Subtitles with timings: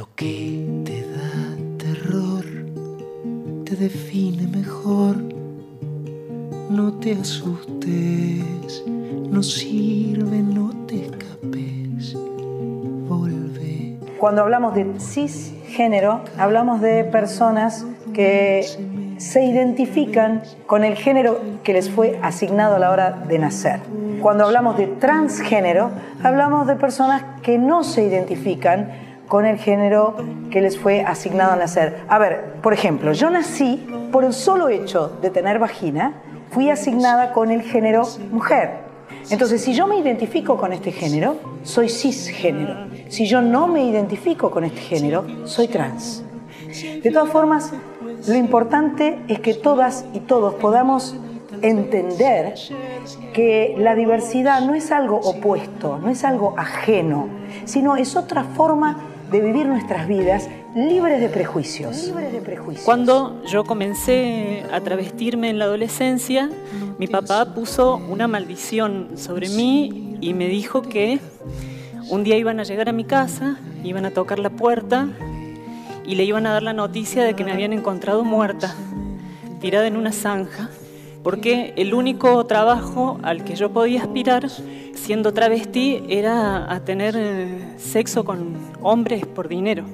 [0.00, 2.46] Lo que te da terror
[3.66, 5.16] te define mejor.
[6.70, 12.16] No te asustes, no sirve, no te escapes.
[13.10, 13.98] Volve.
[14.18, 18.64] Cuando hablamos de cisgénero, hablamos de personas que
[19.18, 23.80] se identifican con el género que les fue asignado a la hora de nacer.
[24.22, 25.90] Cuando hablamos de transgénero,
[26.22, 30.16] hablamos de personas que no se identifican con el género
[30.50, 32.00] que les fue asignado al nacer.
[32.08, 36.14] A ver, por ejemplo, yo nací por el solo hecho de tener vagina,
[36.50, 38.78] fui asignada con el género mujer.
[39.30, 42.88] Entonces, si yo me identifico con este género, soy cisgénero.
[43.08, 46.24] Si yo no me identifico con este género, soy trans.
[47.00, 47.72] De todas formas,
[48.26, 51.14] lo importante es que todas y todos podamos
[51.62, 52.54] entender
[53.32, 57.28] que la diversidad no es algo opuesto, no es algo ajeno,
[57.64, 62.12] sino es otra forma de vivir nuestras vidas libres de prejuicios.
[62.84, 66.50] Cuando yo comencé a travestirme en la adolescencia,
[66.98, 71.20] mi papá puso una maldición sobre mí y me dijo que
[72.08, 75.08] un día iban a llegar a mi casa, iban a tocar la puerta
[76.04, 78.74] y le iban a dar la noticia de que me habían encontrado muerta,
[79.60, 80.70] tirada en una zanja
[81.22, 84.48] porque el único trabajo al que yo podía aspirar
[84.94, 89.84] siendo travesti era a tener eh, sexo con hombres por dinero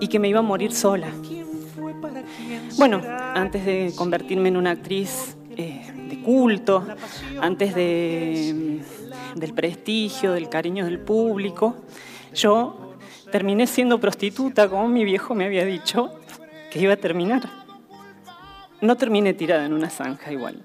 [0.00, 1.08] y que me iba a morir sola.
[2.78, 3.00] Bueno,
[3.34, 6.86] antes de convertirme en una actriz eh, de culto,
[7.40, 8.82] antes de,
[9.34, 11.76] mm, del prestigio, del cariño del público,
[12.34, 12.94] yo
[13.30, 16.10] terminé siendo prostituta, como mi viejo me había dicho
[16.70, 17.65] que iba a terminar
[18.80, 20.62] no terminé tirada en una zanja igual.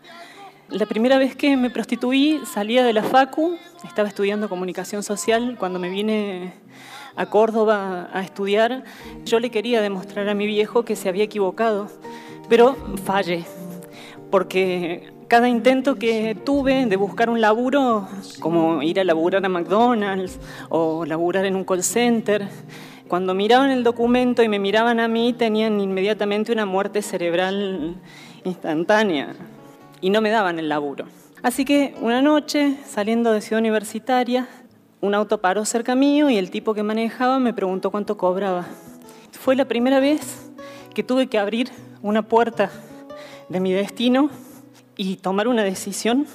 [0.69, 5.79] La primera vez que me prostituí salía de la FACU, estaba estudiando comunicación social, cuando
[5.79, 6.53] me vine
[7.15, 8.83] a Córdoba a estudiar,
[9.25, 11.89] yo le quería demostrar a mi viejo que se había equivocado,
[12.47, 13.43] pero fallé,
[14.29, 18.07] porque cada intento que tuve de buscar un laburo,
[18.39, 22.47] como ir a laburar a McDonald's o laburar en un call center,
[23.11, 27.97] cuando miraban el documento y me miraban a mí, tenían inmediatamente una muerte cerebral
[28.45, 29.35] instantánea
[29.99, 31.07] y no me daban el laburo.
[31.43, 34.47] Así que una noche, saliendo de Ciudad Universitaria,
[35.01, 38.65] un auto paró cerca mío y el tipo que manejaba me preguntó cuánto cobraba.
[39.33, 40.49] Fue la primera vez
[40.95, 41.69] que tuve que abrir
[42.01, 42.71] una puerta
[43.49, 44.29] de mi destino
[44.95, 46.27] y tomar una decisión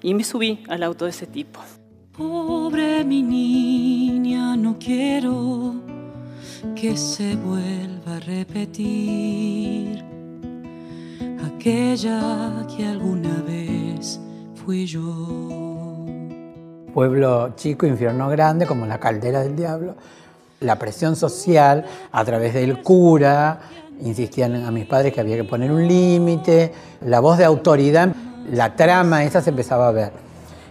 [0.00, 1.58] y me subí al auto de ese tipo.
[2.16, 5.83] Pobre mi niña, no quiero
[6.74, 10.04] que se vuelva a repetir
[11.44, 14.20] aquella que alguna vez
[14.54, 16.04] fui yo.
[16.92, 19.94] Pueblo chico, infierno grande, como la caldera del diablo.
[20.60, 23.60] La presión social a través del cura,
[24.00, 28.12] insistían a mis padres que había que poner un límite, la voz de autoridad,
[28.50, 30.12] la trama esa se empezaba a ver.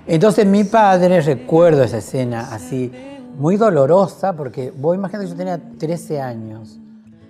[0.07, 2.91] Entonces mi padre, recuerdo esa escena así,
[3.37, 6.79] muy dolorosa porque vos imaginate que yo tenía 13 años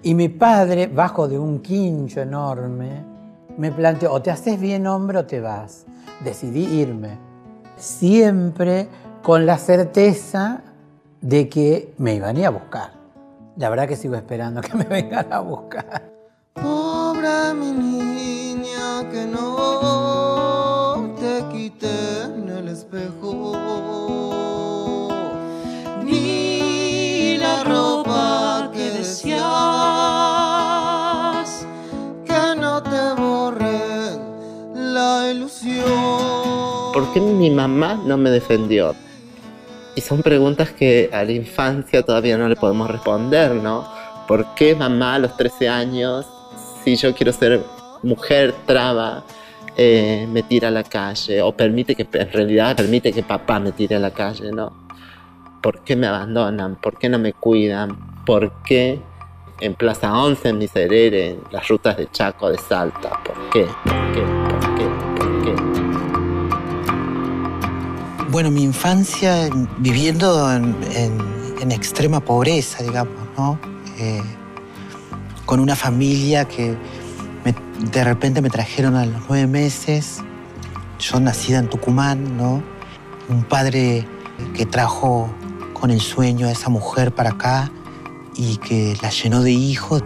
[0.05, 3.05] y mi padre, bajo de un quincho enorme,
[3.57, 5.85] me planteó, o te haces bien hombre o te vas.
[6.21, 7.17] Decidí irme,
[7.77, 8.89] siempre
[9.21, 10.61] con la certeza
[11.21, 12.91] de que me iban a ir a buscar.
[13.55, 16.03] La verdad que sigo esperando que me vengan a buscar.
[16.53, 23.62] Pobre mi niña, que no te quiten el espejo
[36.93, 38.93] ¿Por qué mi mamá no me defendió?
[39.95, 43.87] Y son preguntas que a la infancia todavía no le podemos responder, ¿no?
[44.27, 46.27] ¿Por qué mamá a los 13 años,
[46.83, 47.63] si yo quiero ser
[48.03, 49.23] mujer traba,
[49.75, 51.41] eh, me tira a la calle?
[51.41, 54.71] O permite que, en realidad permite que papá me tire a la calle, ¿no?
[55.63, 56.75] ¿Por qué me abandonan?
[56.75, 58.23] ¿Por qué no me cuidan?
[58.23, 58.99] ¿Por qué
[59.61, 63.19] en Plaza 11, en Miserere, en las rutas de Chaco, de Salta?
[63.23, 63.65] ¿Por qué?
[63.83, 64.21] ¿Por qué?
[64.21, 64.72] ¿Por qué?
[68.33, 69.47] Bueno, mi infancia
[69.77, 73.59] viviendo en, extrema pobreza, digamos, ¿no?
[73.99, 74.23] Eh,
[75.45, 76.75] con una familia que
[77.91, 80.23] de repente me trajeron a los nueve meses,
[80.97, 82.63] yo nacida en Tucumán, ¿no?
[83.29, 84.07] Un padre
[84.55, 85.29] que trajo
[85.73, 87.71] con el sueño a esa mujer para acá
[88.35, 90.03] y que la llenó de hijos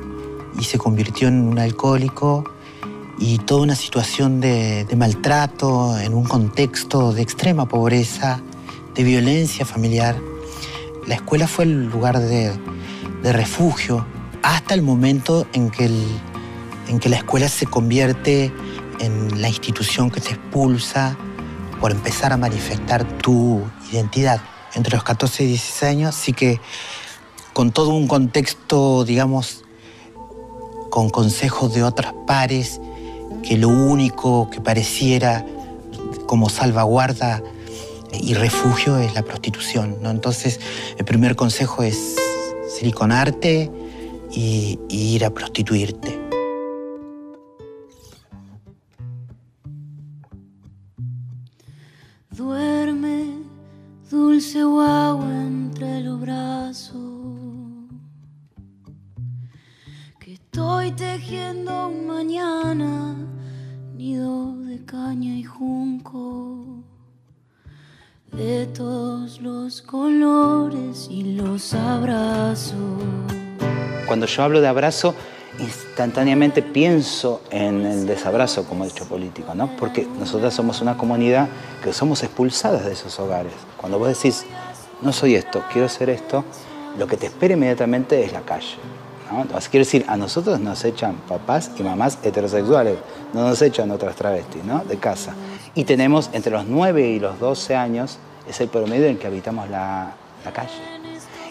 [0.59, 2.43] y se convirtió en un alcohólico
[3.19, 8.41] y toda una situación de, maltrato en un contexto de extrema pobreza,
[8.93, 10.17] de violencia familiar.
[11.07, 12.53] La escuela fue el lugar de,
[13.23, 14.05] refugio,
[14.43, 15.89] hasta el momento en que,
[16.87, 18.53] en que la escuela se convierte
[18.99, 21.17] en la institución que te expulsa
[21.81, 23.61] por empezar a manifestar tu
[23.91, 24.39] identidad.
[24.75, 26.61] Entre los 14 y 16 años sí que
[27.53, 29.63] con todo un contexto, digamos,
[30.89, 32.79] con consejos de otras pares,
[33.47, 35.45] que lo único que pareciera
[36.25, 37.41] como salvaguarda
[38.11, 39.99] y refugio es la prostitución.
[40.01, 40.11] ¿no?
[40.11, 40.59] Entonces,
[40.97, 42.17] el primer consejo es
[42.77, 43.71] siliconarte
[44.33, 46.19] y, y ir a prostituirte.
[52.31, 53.27] Duerme,
[54.11, 57.01] dulce guagua entre los brazos.
[60.19, 63.15] Que estoy tejiendo un mañana,
[63.97, 66.83] nido de caña y junco.
[68.31, 72.75] De todos los colores y los abrazos.
[74.05, 75.15] Cuando yo hablo de abrazo,
[75.57, 79.75] instantáneamente pienso en el desabrazo como hecho político, ¿no?
[79.77, 81.49] Porque nosotras somos una comunidad
[81.83, 83.53] que somos expulsadas de esos hogares.
[83.77, 84.45] Cuando vos decís,
[85.01, 86.45] no soy esto, quiero ser esto,
[86.99, 88.75] lo que te espera inmediatamente es la calle.
[89.31, 89.41] ¿No?
[89.41, 92.97] Entonces, quiero decir, a nosotros nos echan papás y mamás heterosexuales,
[93.33, 94.83] no nos echan otras travestis, ¿no?
[94.85, 95.33] De casa.
[95.75, 99.69] Y tenemos entre los 9 y los 12 años, es el promedio en que habitamos
[99.69, 100.13] la,
[100.45, 100.97] la calle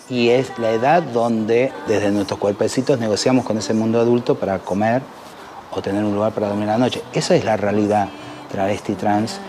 [0.09, 5.03] y es la edad donde desde nuestros cuerpecitos negociamos con ese mundo adulto para comer
[5.73, 7.03] o tener un lugar para dormir la noche.
[7.13, 8.09] Esa es la realidad
[8.51, 9.41] travesti trans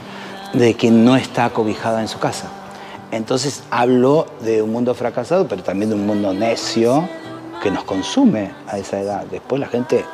[0.53, 2.47] de quien no está acobijada en su casa.
[3.11, 7.07] Entonces hablo de un mundo fracasado, pero también de un mundo necio
[7.61, 9.25] que nos consume a esa edad.
[9.25, 10.05] Después la gente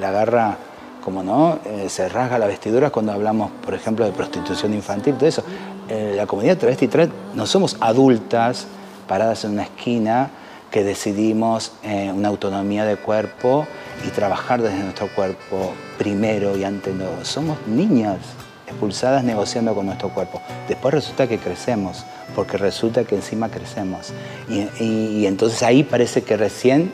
[0.00, 0.56] la agarra,
[1.02, 5.28] como no, eh, se rasga la vestidura cuando hablamos, por ejemplo, de prostitución infantil, todo
[5.28, 5.44] eso.
[5.88, 8.66] Eh, la comunidad travesti trans no somos adultas,
[9.06, 10.30] paradas en una esquina
[10.70, 13.66] que decidimos eh, una autonomía de cuerpo
[14.06, 17.24] y trabajar desde nuestro cuerpo primero y ante todo.
[17.24, 18.18] Somos niñas
[18.66, 20.40] expulsadas negociando con nuestro cuerpo.
[20.68, 24.12] Después resulta que crecemos, porque resulta que encima crecemos.
[24.48, 26.92] Y, entonces ahí parece que recién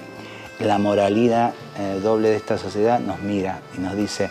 [0.58, 4.28] la moralidad eh, doble de esta sociedad nos mira y nos dice,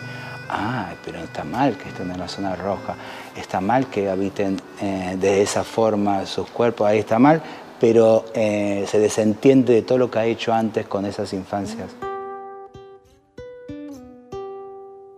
[0.48, 2.94] ah, pero está mal que estén en la zona roja,
[3.36, 7.42] está mal que habiten eh, de esa forma sus cuerpos, ahí está mal,
[7.80, 11.90] pero eh, se desentiende de todo lo que ha hecho antes con esas infancias.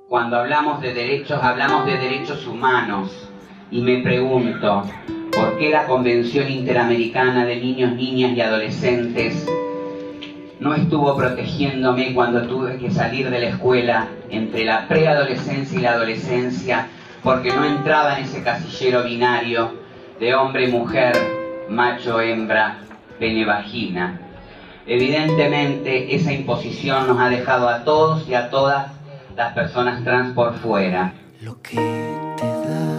[0.09, 3.11] Cuando hablamos de derechos, hablamos de derechos humanos.
[3.71, 4.83] Y me pregunto,
[5.33, 9.47] ¿por qué la Convención Interamericana de Niños, Niñas y Adolescentes
[10.61, 15.93] no estuvo protegiéndome cuando tuve que salir de la escuela entre la preadolescencia y la
[15.93, 16.89] adolescencia?
[17.23, 19.73] Porque no entraba en ese casillero binario
[20.21, 21.17] de hombre-mujer,
[21.69, 22.79] macho-hembra,
[23.19, 24.21] pene-vagina.
[24.87, 28.93] Evidentemente esa imposición nos ha dejado a todos y a todas
[29.37, 31.15] las personas trans por fuera.
[31.41, 32.92] Lo que te da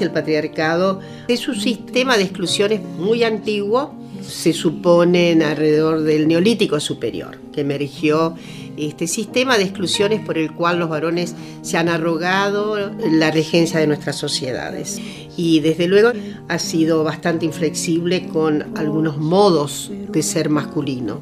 [0.00, 7.38] El patriarcado es un sistema de exclusiones muy antiguo, se supone alrededor del Neolítico Superior,
[7.52, 8.34] que emergió
[8.76, 13.86] este sistema de exclusiones por el cual los varones se han arrogado la regencia de
[13.86, 15.00] nuestras sociedades.
[15.36, 16.12] Y desde luego
[16.48, 21.20] ha sido bastante inflexible con algunos modos de ser masculino.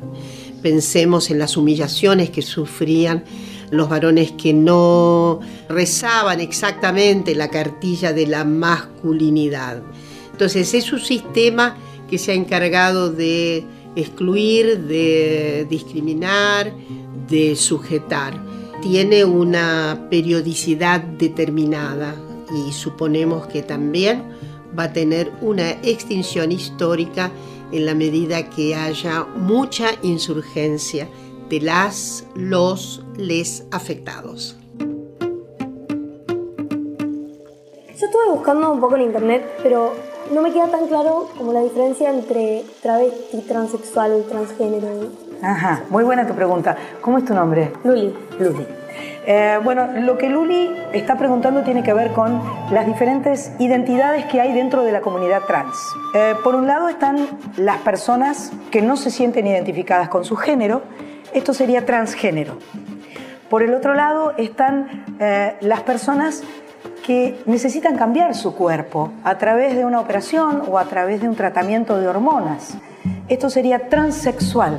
[0.62, 3.24] Pensemos en las humillaciones que sufrían
[3.70, 9.82] los varones que no rezaban exactamente la cartilla de la masculinidad.
[10.32, 11.76] Entonces es un sistema
[12.08, 16.72] que se ha encargado de excluir, de discriminar,
[17.28, 18.42] de sujetar.
[18.82, 22.16] Tiene una periodicidad determinada
[22.66, 24.24] y suponemos que también
[24.76, 27.30] va a tener una extinción histórica
[27.72, 31.08] en la medida que haya mucha insurgencia
[31.50, 34.56] de las, los, les afectados.
[37.98, 39.92] Yo estuve buscando un poco en internet, pero
[40.32, 44.86] no me queda tan claro como la diferencia entre travesti, transexual, transgénero.
[45.42, 46.76] Ajá, muy buena tu pregunta.
[47.00, 47.72] ¿Cómo es tu nombre?
[47.82, 48.14] Luli.
[48.38, 48.66] Luli.
[49.26, 52.40] Eh, bueno, lo que Luli está preguntando tiene que ver con
[52.70, 55.76] las diferentes identidades que hay dentro de la comunidad trans.
[56.14, 60.82] Eh, por un lado están las personas que no se sienten identificadas con su género,
[61.32, 62.58] esto sería transgénero.
[63.48, 66.42] Por el otro lado están eh, las personas
[67.04, 71.34] que necesitan cambiar su cuerpo a través de una operación o a través de un
[71.34, 72.76] tratamiento de hormonas.
[73.28, 74.78] Esto sería transexual.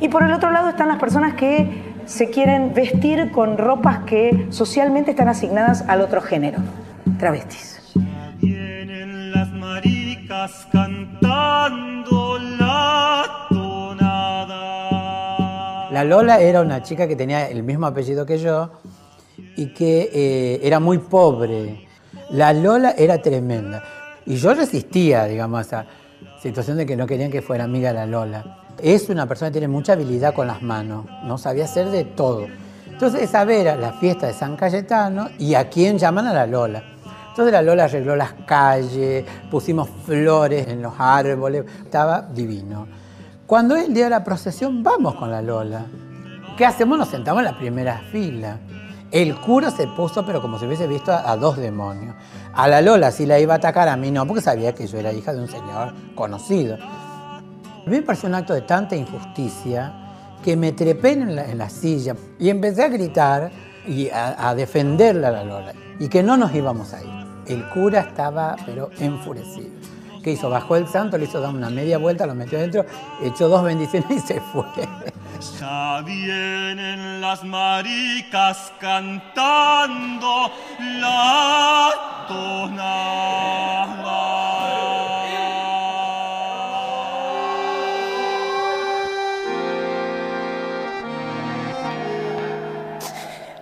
[0.00, 4.46] Y por el otro lado están las personas que se quieren vestir con ropas que
[4.50, 6.58] socialmente están asignadas al otro género,
[7.18, 7.80] travestis.
[9.34, 12.37] Las maricas cantando.
[15.98, 18.70] La Lola era una chica que tenía el mismo apellido que yo
[19.56, 21.88] y que eh, era muy pobre.
[22.30, 23.82] La Lola era tremenda.
[24.24, 25.86] Y yo resistía, digamos, a esa
[26.40, 28.58] situación de que no querían que fuera amiga de la Lola.
[28.80, 32.46] Es una persona que tiene mucha habilidad con las manos, no sabía hacer de todo.
[32.86, 36.80] Entonces esa vera la fiesta de San Cayetano y a quién llaman a la Lola.
[37.30, 42.86] Entonces la Lola arregló las calles, pusimos flores en los árboles, estaba divino.
[43.48, 45.86] Cuando es el día de la procesión, vamos con la Lola.
[46.58, 46.98] ¿Qué hacemos?
[46.98, 48.58] Nos sentamos en la primera fila.
[49.10, 52.14] El cura se puso, pero como si hubiese visto a, dos demonios.
[52.52, 54.98] A la Lola sí la iba a atacar, a mí no, porque sabía que yo
[54.98, 56.76] era hija de un señor conocido.
[56.76, 57.40] A
[57.86, 59.94] mí me pareció un acto de tanta injusticia
[60.44, 63.50] que me trepé en la, en la silla y empecé a gritar
[63.86, 67.26] y a, a defenderla a la Lola y que no nos íbamos a ir.
[67.46, 69.77] El cura estaba, pero enfurecido.
[70.28, 70.50] ¿Qué hizo?
[70.50, 72.84] Bajó el santo, le hizo dar una media vuelta, lo metió adentro,
[73.22, 74.66] echó dos bendiciones y se fue.
[75.58, 80.50] Ya vienen las maricas cantando
[81.00, 81.94] la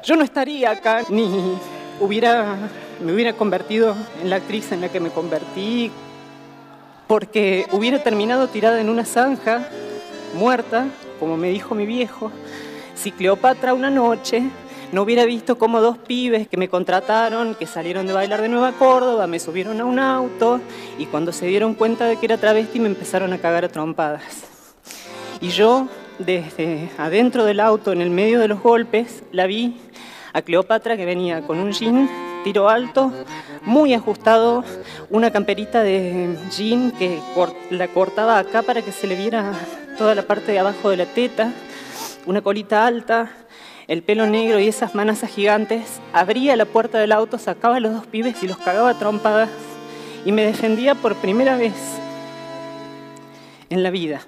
[0.03, 1.59] Yo no estaría acá ni
[2.01, 2.57] hubiera,
[3.01, 5.93] me hubiera convertido en la actriz en la que me convertí,
[7.07, 9.69] porque hubiera terminado tirada en una zanja,
[10.35, 10.87] muerta,
[11.21, 12.31] como me dijo mi viejo,
[12.95, 14.43] si Cleopatra una noche
[14.93, 18.73] no hubiera visto como dos pibes que me contrataron, que salieron de bailar de Nueva
[18.73, 20.61] Córdoba, me subieron a un auto
[20.99, 24.45] y cuando se dieron cuenta de que era travesti me empezaron a cagar a trompadas.
[25.41, 29.77] Y yo, desde adentro del auto, en el medio de los golpes, la vi
[30.33, 32.09] a Cleopatra que venía con un jean
[32.47, 33.11] tiro alto,
[33.63, 34.63] muy ajustado,
[35.11, 37.21] una camperita de jean que
[37.71, 39.53] la cortaba acá para que se le viera
[39.99, 41.53] toda la parte de abajo de la teta,
[42.25, 43.33] una colita alta,
[43.89, 47.93] el pelo negro y esas manazas gigantes, abría la puerta del auto, sacaba a los
[47.93, 49.49] dos pibes y los cagaba trompadas
[50.25, 51.75] y me defendía por primera vez
[53.71, 54.21] en la vida.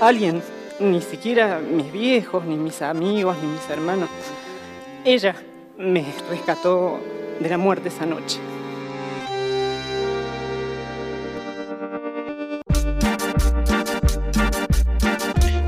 [0.00, 0.42] Alguien,
[0.80, 4.08] ni siquiera mis viejos, ni mis amigos, ni mis hermanos,
[5.04, 5.36] ella
[5.78, 7.00] me rescató
[7.40, 8.38] de la muerte esa noche.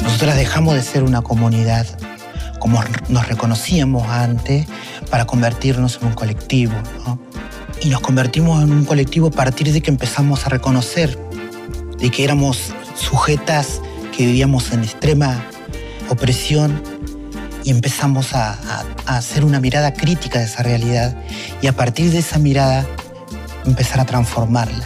[0.03, 1.87] Nosotras dejamos de ser una comunidad
[2.59, 4.67] como nos reconocíamos antes
[5.11, 6.73] para convertirnos en un colectivo.
[7.83, 11.19] Y nos convertimos en un colectivo a partir de que empezamos a reconocer
[11.99, 13.83] de que éramos sujetas
[14.17, 15.45] que vivíamos en extrema
[16.09, 16.81] opresión
[17.64, 18.59] y empezamos a,
[19.06, 21.16] hacer una mirada crítica de esa realidad
[21.61, 22.87] y a partir de esa mirada
[23.64, 24.85] empezar a transformarla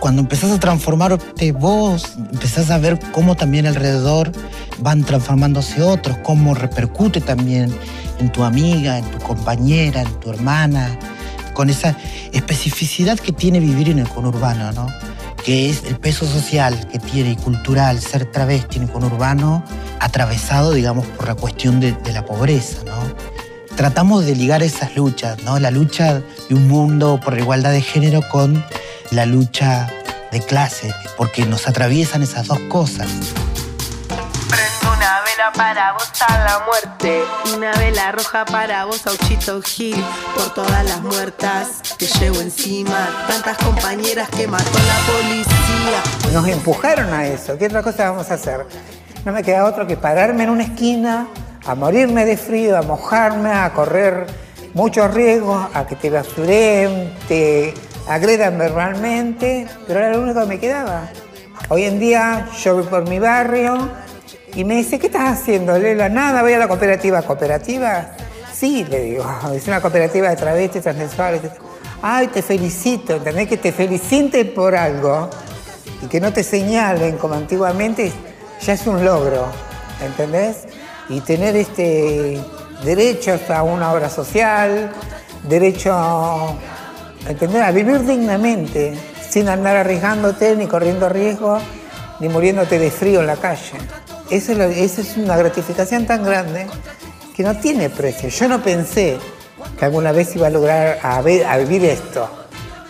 [0.00, 4.30] cuando empezás a transformarte vos, empezás a ver cómo también alrededor
[4.78, 7.74] van transformándose otros, cómo repercute también
[8.20, 10.96] en tu amiga, en tu compañera, en tu hermana,
[11.54, 11.96] con esa
[12.32, 14.86] especificidad que tiene vivir en el conurbano, ¿no?
[15.46, 19.62] Que es el peso social que tiene y cultural ser travesti en el conurbano,
[20.00, 22.96] atravesado, digamos, por la cuestión de, de la pobreza, ¿no?
[23.76, 25.60] Tratamos de ligar esas luchas, ¿no?
[25.60, 26.14] La lucha
[26.48, 28.64] de un mundo por la igualdad de género con
[29.12, 29.88] la lucha
[30.32, 33.06] de clase, porque nos atraviesan esas dos cosas.
[35.54, 37.22] Para vos a la muerte.
[37.54, 40.04] Una vela roja para vos, Auchito Gil.
[40.34, 43.08] Por todas las muertas que llevo encima.
[43.28, 46.32] Tantas compañeras que mató la policía.
[46.32, 47.56] Nos empujaron a eso.
[47.56, 48.66] ¿Qué otra cosa vamos a hacer?
[49.24, 51.28] No me queda otro que pararme en una esquina,
[51.64, 54.26] a morirme de frío, a mojarme, a correr
[54.74, 57.72] muchos riesgos, a que te basuren, te
[58.08, 61.08] agredan verbalmente, pero era lo único que me quedaba.
[61.68, 64.05] Hoy en día yo voy por mi barrio
[64.56, 66.08] y me dice, ¿qué estás haciendo, Lela?
[66.08, 67.20] Nada, voy a la cooperativa.
[67.20, 68.08] ¿Cooperativa?
[68.54, 71.42] Sí, le digo, es una cooperativa de travestis, transexuales.
[72.00, 73.48] Ay, te felicito, ¿entendés?
[73.48, 75.28] Que te feliciten por algo
[76.02, 78.10] y que no te señalen como antiguamente
[78.62, 79.46] ya es un logro,
[80.02, 80.64] ¿entendés?
[81.10, 82.40] Y tener este
[82.82, 84.90] derechos a una obra social,
[85.42, 86.58] derecho
[87.28, 87.62] ¿entendés?
[87.62, 88.94] a vivir dignamente,
[89.28, 91.58] sin andar arriesgándote, ni corriendo riesgo,
[92.20, 93.72] ni muriéndote de frío en la calle.
[94.30, 96.66] Eso es, una gratificación tan grande
[97.36, 98.28] que no tiene precio.
[98.28, 99.18] Yo no pensé
[99.78, 102.28] que alguna vez iba a lograr a, vivir esto.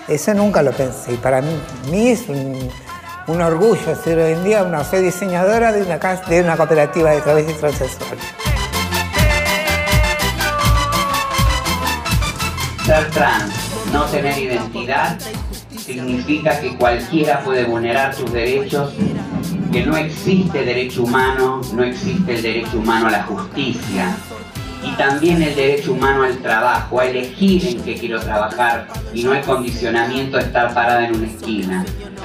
[0.09, 1.13] Eso nunca lo pensé.
[1.13, 2.71] Y para mí, es un,
[3.29, 8.25] orgullo ser hoy en día una soy diseñadora de una, cooperativa de travestis transexuales.
[12.87, 13.53] Ser trans,
[13.93, 15.19] no tener identidad,
[15.77, 18.95] significa que cualquiera puede vulnerar sus derechos,
[19.77, 24.17] que no existe derecho humano, no existe el derecho humano a la justicia
[24.83, 29.35] y también el derecho humano al trabajo, a elegir en qué quiero trabajar y no
[29.35, 31.85] el condicionamiento de estar parada en una esquina.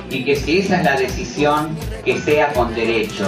[0.09, 3.27] Y que si esa es la decisión, que sea con derechos.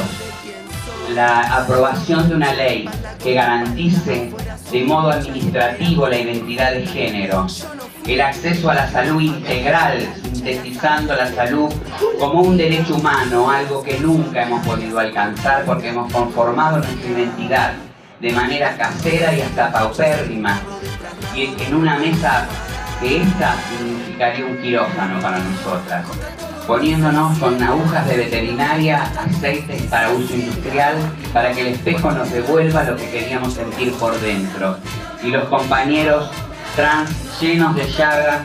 [1.14, 2.90] La aprobación de una ley
[3.22, 4.32] que garantice
[4.72, 7.46] de modo administrativo la identidad de género,
[8.06, 11.72] el acceso a la salud integral, sintetizando la salud
[12.20, 17.74] como un derecho humano, algo que nunca hemos podido alcanzar porque hemos conformado nuestra identidad
[18.20, 20.60] de manera casera y hasta paupérrima.
[21.36, 22.46] Y en una mesa
[23.00, 26.06] que esta significaría un quirófano para nosotras,
[26.68, 30.96] poniéndonos con agujas de veterinaria, aceites para uso industrial,
[31.34, 34.78] para que el espejo nos devuelva lo que queríamos sentir por dentro.
[35.24, 36.30] Y los compañeros
[36.76, 38.42] trans llenos de llagas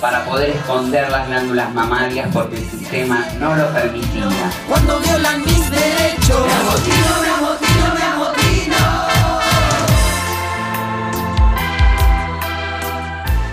[0.00, 4.28] para poder esconder las glándulas mamarias porque el sistema no lo permitía.
[4.68, 8.76] Cuando violan mis derechos, me amotino, me amotino, me amotino.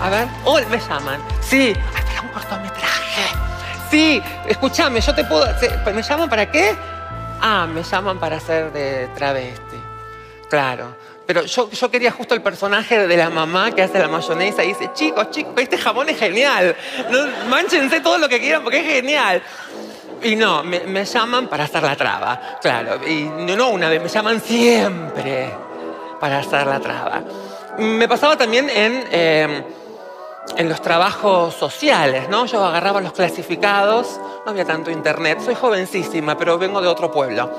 [0.02, 1.20] A ver, hoy me llaman.
[1.40, 3.24] Sí, hasta un cortometraje.
[3.90, 5.46] Sí, escúchame, yo te puedo.
[5.94, 6.76] ¿Me llaman para qué?
[7.40, 9.76] Ah, me llaman para hacer de travesti.
[10.48, 10.96] Claro.
[11.28, 14.68] Pero yo, yo quería justo el personaje de la mamá que hace la mayonesa y
[14.68, 16.74] dice, chicos, chicos, este jamón es genial.
[17.10, 17.18] No,
[17.50, 19.42] mánchense todo lo que quieran porque es genial.
[20.22, 23.06] Y no, me, me llaman para hacer la traba, claro.
[23.06, 25.50] Y no, una vez, me llaman siempre
[26.18, 27.22] para hacer la traba.
[27.76, 29.62] Me pasaba también en, eh,
[30.56, 32.46] en los trabajos sociales, ¿no?
[32.46, 37.50] Yo agarraba los clasificados, no había tanto internet, soy jovencísima, pero vengo de otro pueblo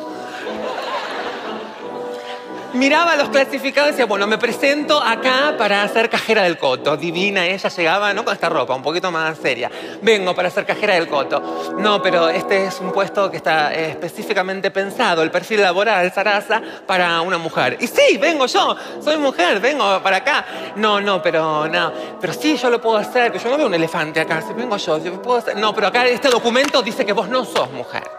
[2.73, 6.97] miraba los clasificados y decía, bueno, me presento acá para ser cajera del coto.
[6.97, 9.69] Divina, ella llegaba, no con esta ropa, un poquito más seria.
[10.01, 11.75] Vengo para ser cajera del coto.
[11.77, 16.61] No, pero este es un puesto que está eh, específicamente pensado, el perfil laboral, Sarasa,
[16.85, 17.77] para una mujer.
[17.79, 20.45] Y sí, vengo yo, soy mujer, vengo para acá.
[20.75, 23.73] No, no, pero no, pero sí, yo lo puedo hacer, que yo no veo un
[23.73, 25.57] elefante acá, si vengo yo, yo puedo hacer.
[25.57, 28.09] No, pero acá este documento dice que vos no sos mujer.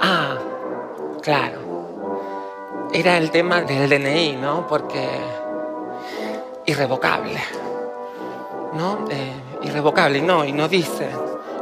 [0.00, 0.38] Ah,
[1.22, 1.67] claro
[2.92, 4.66] era el tema del DNI, ¿no?
[4.66, 5.08] Porque
[6.66, 7.38] irrevocable,
[8.74, 9.06] ¿no?
[9.10, 11.08] Eh, irrevocable, y no, y no dice,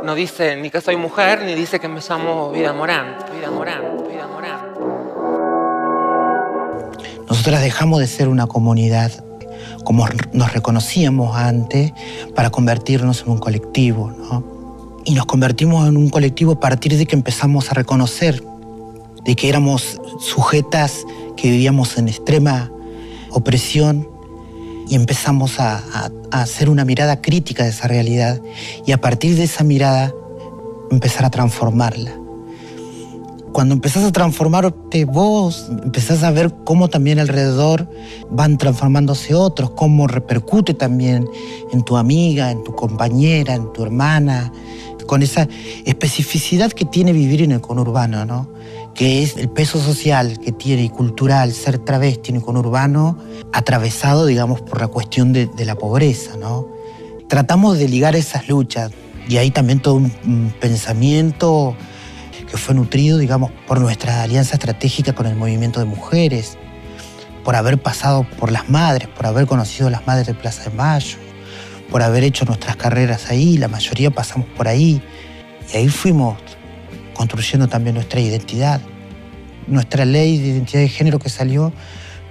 [0.04, 3.82] no dice ni que soy mujer, ni dice que me llamo Vida Morán, Vida Morán,
[4.08, 4.60] Vida Morán.
[7.28, 9.12] Nosotras dejamos de ser una comunidad
[9.84, 11.92] como nos reconocíamos antes
[12.34, 14.56] para convertirnos en un colectivo, ¿no?
[15.04, 18.42] Y nos convertimos en un colectivo a partir de que empezamos a reconocer
[19.26, 21.04] de que éramos sujetas
[21.36, 22.70] que vivíamos en extrema
[23.30, 24.08] opresión
[24.88, 25.82] y empezamos a,
[26.30, 28.40] hacer una mirada crítica de esa realidad
[28.84, 30.12] y a partir de esa mirada
[30.90, 32.12] empezar a transformarla.
[33.52, 37.88] Cuando empezás a transformarte vos, empezás a ver cómo también alrededor
[38.30, 41.26] van transformándose otros, cómo repercute también
[41.72, 44.52] en tu amiga, en tu compañera, en tu hermana,
[45.06, 45.48] con esa
[45.86, 48.55] especificidad que tiene vivir en el conurbano, ¿no?
[48.96, 53.18] Que es el peso social que tiene y cultural ser travesti en el conurbano,
[53.52, 56.66] atravesado, digamos, por la cuestión de, la pobreza, ¿no?
[57.28, 58.90] Tratamos de ligar esas luchas
[59.28, 61.76] y hay también todo un, pensamiento
[62.50, 66.56] que fue nutrido, digamos, por nuestra alianza estratégica con el movimiento de mujeres,
[67.44, 70.76] por haber pasado por las madres, por haber conocido a las madres de Plaza de
[70.76, 71.18] Mayo,
[71.90, 75.02] por haber hecho nuestras carreras ahí, la mayoría pasamos por ahí,
[75.72, 76.36] y ahí fuimos
[77.16, 78.80] construyendo también nuestra identidad.
[79.66, 81.72] Nuestra ley de identidad de género que salió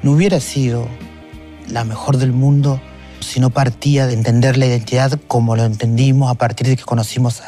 [0.04, 0.88] no hubiera sido
[1.70, 2.80] la mejor del mundo
[3.20, 7.42] si no partía de entender la identidad como lo entendimos a partir de que conocimos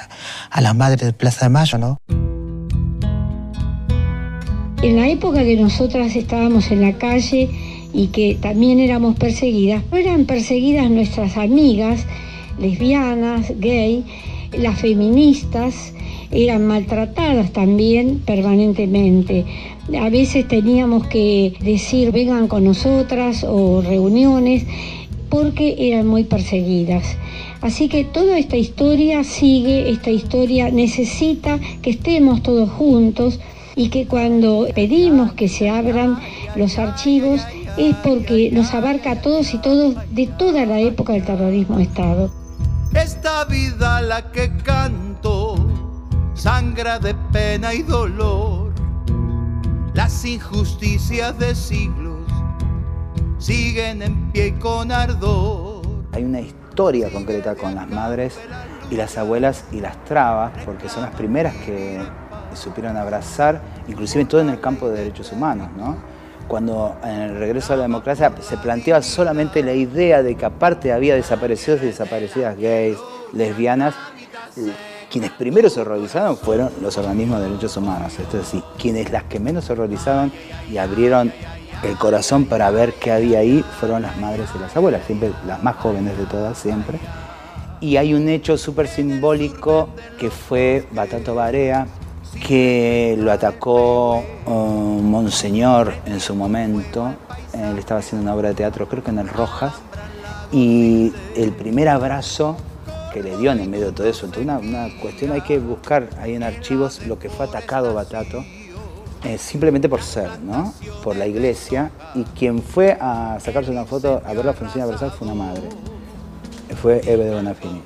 [0.49, 2.01] a, la madre de Plaza de Mayo, ¿no?
[4.81, 7.49] En la época que nosotras estábamos en la calle
[7.93, 12.05] y que también éramos perseguidas, eran perseguidas nuestras amigas
[12.59, 14.03] lesbianas, gay,
[14.51, 15.93] las feministas,
[16.31, 19.45] eran maltratadas también permanentemente.
[19.99, 24.65] A veces teníamos que decir vengan con nosotras o reuniones
[25.29, 27.17] porque eran muy perseguidas.
[27.61, 33.39] Así que toda esta historia sigue, esta historia necesita que estemos todos juntos
[33.75, 36.17] y que cuando pedimos que se abran
[36.55, 37.41] los archivos
[37.77, 41.83] es porque nos abarca a todos y todos de toda la época del terrorismo de
[41.83, 42.46] Estado.
[42.97, 45.55] Esta vida la que canto
[46.33, 48.73] sangra de pena y dolor.
[49.93, 52.27] Las injusticias de siglos
[53.37, 55.83] siguen en pie con ardor.
[56.11, 58.39] Hay una historia concreta con las madres
[58.89, 62.01] y las abuelas y las trabas, porque son las primeras que
[62.55, 65.97] supieron abrazar, inclusive todo en el campo de derechos humanos, ¿no?
[66.47, 70.93] Cuando en el regreso a la democracia se planteaba solamente la idea de que aparte
[70.93, 72.97] había desaparecidos y desaparecidas gays,
[73.33, 73.95] lesbianas,
[75.11, 79.39] quienes primero se horrorizaron fueron los organismos de derechos humanos, es decir, quienes las que
[79.39, 80.31] menos se horrorizaron
[80.71, 81.31] y abrieron
[81.83, 85.61] el corazón para ver qué había ahí fueron las madres y las abuelas, siempre las
[85.63, 86.99] más jóvenes de todas, siempre.
[87.79, 91.87] Y hay un hecho súper simbólico que fue Batato Barea,
[92.45, 97.13] que lo atacó un Monseñor en su momento.
[97.53, 99.73] Él estaba haciendo una obra de teatro, creo que en el Rojas.
[100.51, 102.55] Y el primer abrazo
[103.13, 106.09] que le dio en medio de todo eso, entonces una, una cuestión hay que buscar
[106.19, 108.43] ahí en archivos lo que fue atacado Batato,
[109.23, 110.73] eh, simplemente por ser, ¿no?
[111.03, 111.91] Por la iglesia.
[112.15, 115.63] Y quien fue a sacarse una foto, a ver la función abrazar, fue una madre.
[116.81, 117.81] Fue Eve de Bonafini.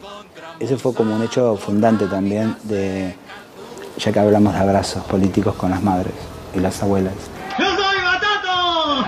[0.60, 3.16] Ese fue como un hecho fundante también de,
[4.02, 6.14] ya que hablamos de abrazos políticos con las madres
[6.56, 7.14] y las abuelas.
[7.60, 9.06] ¡Yo soy Batato!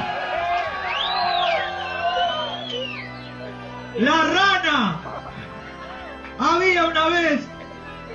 [4.00, 5.00] ¡La rana!
[6.38, 7.42] Había una vez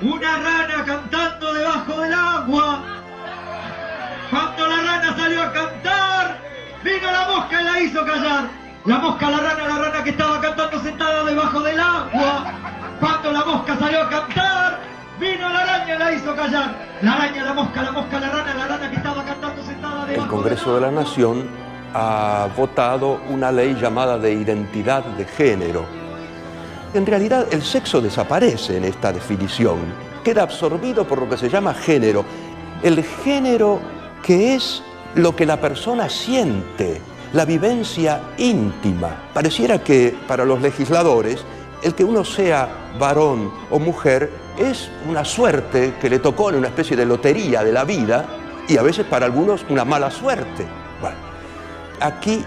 [0.02, 2.84] una rana cantando debajo del agua.
[4.30, 6.38] Cuando la rana salió a cantar,
[6.84, 8.44] vino la mosca y la hizo callar.
[8.84, 12.52] La mosca, la rana, la rana que estaba cantando sentada debajo del agua.
[13.00, 14.87] Cuando la mosca salió a cantar,
[15.18, 16.74] vino la araña la hizo callar.
[17.02, 20.26] La araña, la mosca, la mosca, la rana, la rana que estaba cantando sentada El
[20.26, 21.48] Congreso de la Nación
[21.94, 25.84] ha votado una ley llamada de identidad de género.
[26.94, 29.78] En realidad el sexo desaparece en esta definición,
[30.24, 32.24] queda absorbido por lo que se llama género.
[32.82, 33.80] El género
[34.22, 34.82] que es
[35.14, 37.00] lo que la persona siente,
[37.32, 39.16] la vivencia íntima.
[39.34, 41.44] Pareciera que para los legisladores
[41.82, 46.68] el que uno sea varón o mujer es una suerte que le tocó en una
[46.68, 48.26] especie de lotería de la vida
[48.68, 50.66] y a veces para algunos una mala suerte.
[52.00, 52.44] Aquí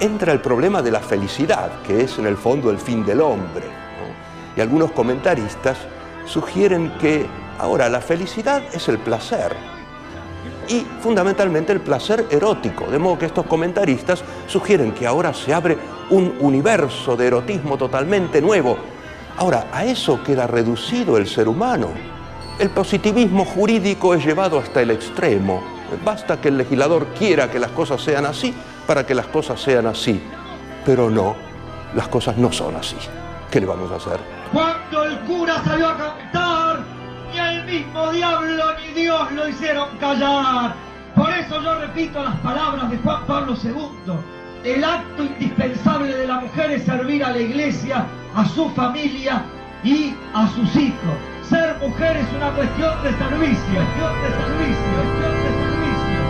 [0.00, 3.64] entra el problema de la felicidad, que es en el fondo el fin del hombre.
[4.56, 5.78] Y algunos comentaristas
[6.24, 7.26] sugieren que
[7.58, 9.56] ahora la felicidad es el placer
[10.68, 15.76] y fundamentalmente el placer erótico, de modo que estos comentaristas sugieren que ahora se abre
[16.10, 18.76] un universo de erotismo totalmente nuevo.
[19.40, 21.88] Ahora, a eso queda reducido el ser humano.
[22.58, 25.62] El positivismo jurídico es llevado hasta el extremo.
[26.04, 28.54] Basta que el legislador quiera que las cosas sean así
[28.86, 30.22] para que las cosas sean así.
[30.84, 31.36] Pero no,
[31.94, 32.96] las cosas no son así.
[33.50, 34.20] ¿Qué le vamos a hacer?
[34.52, 36.80] Cuando el cura salió a cantar,
[37.32, 40.74] ni el mismo diablo ni Dios lo hicieron callar.
[41.16, 44.12] Por eso yo repito las palabras de Juan Pablo II.
[44.62, 49.42] El acto indispensable de la mujer es servir a la iglesia, a su familia
[49.82, 51.14] y a sus hijos.
[51.48, 54.84] Ser mujer es una cuestión de servicio, cuestión de servicio,
[55.16, 56.20] cuestión de servicio.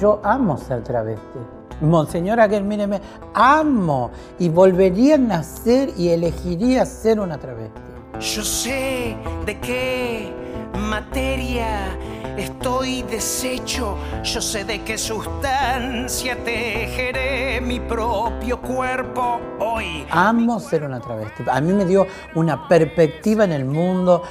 [0.00, 1.40] Yo amo ser travesti.
[1.80, 3.00] Monseñor Aguirre, míreme,
[3.34, 7.80] amo y volvería a nacer y elegiría ser una travesti.
[8.20, 11.96] Yo sé de qué materia
[12.36, 13.96] estoy deshecho.
[14.22, 20.06] Yo sé de qué sustancia tejeré mi propio cuerpo hoy.
[20.10, 21.44] Amo ser una travesti.
[21.50, 24.22] A mí me dio una perspectiva en el mundo,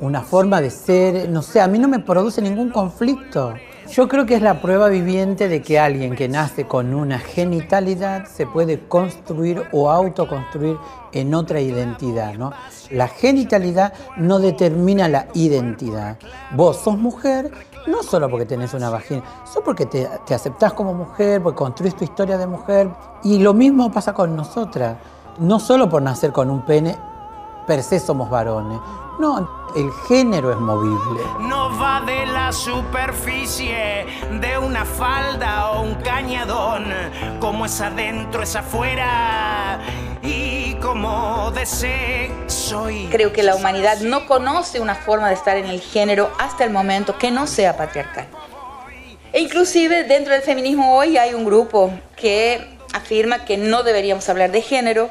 [0.00, 3.54] una forma de ser, no sé, a mí no me produce ningún conflicto.
[3.90, 8.26] Yo creo que es la prueba viviente de que alguien que nace con una genitalidad
[8.26, 10.76] se puede construir o autoconstruir
[11.12, 12.52] en otra identidad, ¿no?
[12.90, 16.18] La genitalidad no determina la identidad.
[16.52, 17.52] Vos sos mujer
[17.86, 21.94] no solo porque tenés una vagina, solo porque te, te aceptás como mujer, porque construís
[21.94, 22.90] tu historia de mujer.
[23.22, 24.96] Y lo mismo pasa con nosotras.
[25.38, 26.96] No solo por nacer con un pene,
[27.66, 28.80] per se somos varones.
[29.18, 31.22] No, el género es movible.
[31.40, 34.06] No va de la superficie
[34.40, 36.84] de una falda o un cañadón.
[37.40, 39.80] Como es adentro, es afuera.
[40.22, 43.06] Y como de sexo y...
[43.06, 46.70] Creo que la humanidad no conoce una forma de estar en el género hasta el
[46.70, 48.26] momento que no sea patriarcal.
[49.32, 54.50] E inclusive dentro del feminismo hoy hay un grupo que afirma que no deberíamos hablar
[54.50, 55.10] de género,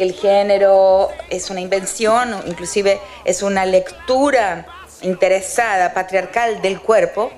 [0.00, 4.64] que el género es una invención, inclusive es una lectura
[5.02, 7.30] interesada, patriarcal del cuerpo,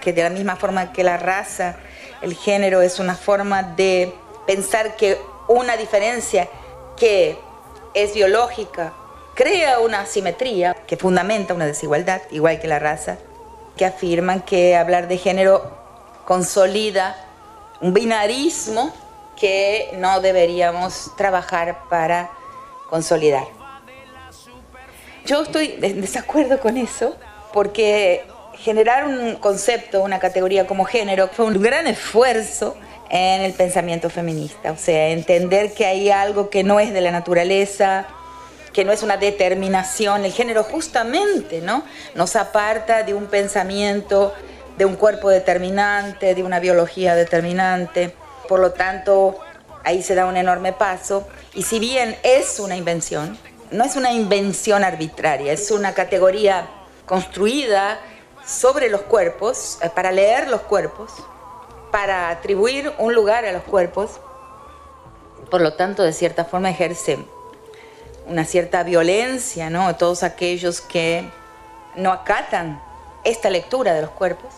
[0.00, 1.74] que de la misma forma que la raza,
[2.22, 4.14] el género es una forma de
[4.46, 6.48] pensar que una diferencia
[6.96, 7.36] que
[7.94, 8.92] es biológica
[9.34, 13.18] crea una asimetría que fundamenta una desigualdad, igual que la raza,
[13.76, 15.68] que afirman que hablar de género
[16.26, 17.16] consolida
[17.80, 18.94] un binarismo
[19.38, 22.30] que no deberíamos trabajar para
[22.88, 23.44] consolidar.
[25.26, 27.16] Yo estoy en desacuerdo con eso
[27.52, 28.24] porque
[28.58, 32.76] generar un concepto, una categoría como género fue un gran esfuerzo
[33.10, 37.10] en el pensamiento feminista, o sea, entender que hay algo que no es de la
[37.10, 38.06] naturaleza,
[38.72, 41.84] que no es una determinación, el género justamente, ¿no?
[42.14, 44.34] Nos aparta de un pensamiento,
[44.76, 48.14] de un cuerpo determinante, de una biología determinante.
[48.48, 49.38] Por lo tanto,
[49.84, 51.26] ahí se da un enorme paso.
[51.54, 53.38] Y si bien es una invención,
[53.70, 56.66] no es una invención arbitraria, es una categoría
[57.06, 57.98] construida
[58.46, 61.12] sobre los cuerpos, eh, para leer los cuerpos,
[61.90, 64.20] para atribuir un lugar a los cuerpos.
[65.50, 67.18] Por lo tanto, de cierta forma ejerce
[68.26, 69.94] una cierta violencia, ¿no?
[69.96, 71.28] Todos aquellos que
[71.96, 72.82] no acatan
[73.22, 74.52] esta lectura de los cuerpos.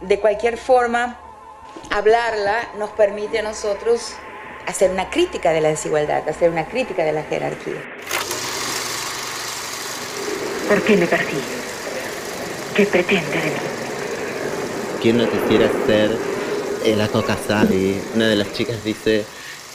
[0.00, 1.18] De cualquier forma,
[1.90, 4.14] hablarla nos permite a nosotros
[4.66, 7.82] hacer una crítica de la desigualdad, hacer una crítica de la jerarquía.
[10.68, 11.42] ¿Por qué me persigue?
[12.74, 13.56] ¿Qué pretende de mí?
[15.02, 16.16] ¿Quién no quisiera ser
[16.84, 18.00] eh, la Coca Sabi?
[18.14, 19.24] Una de las chicas dice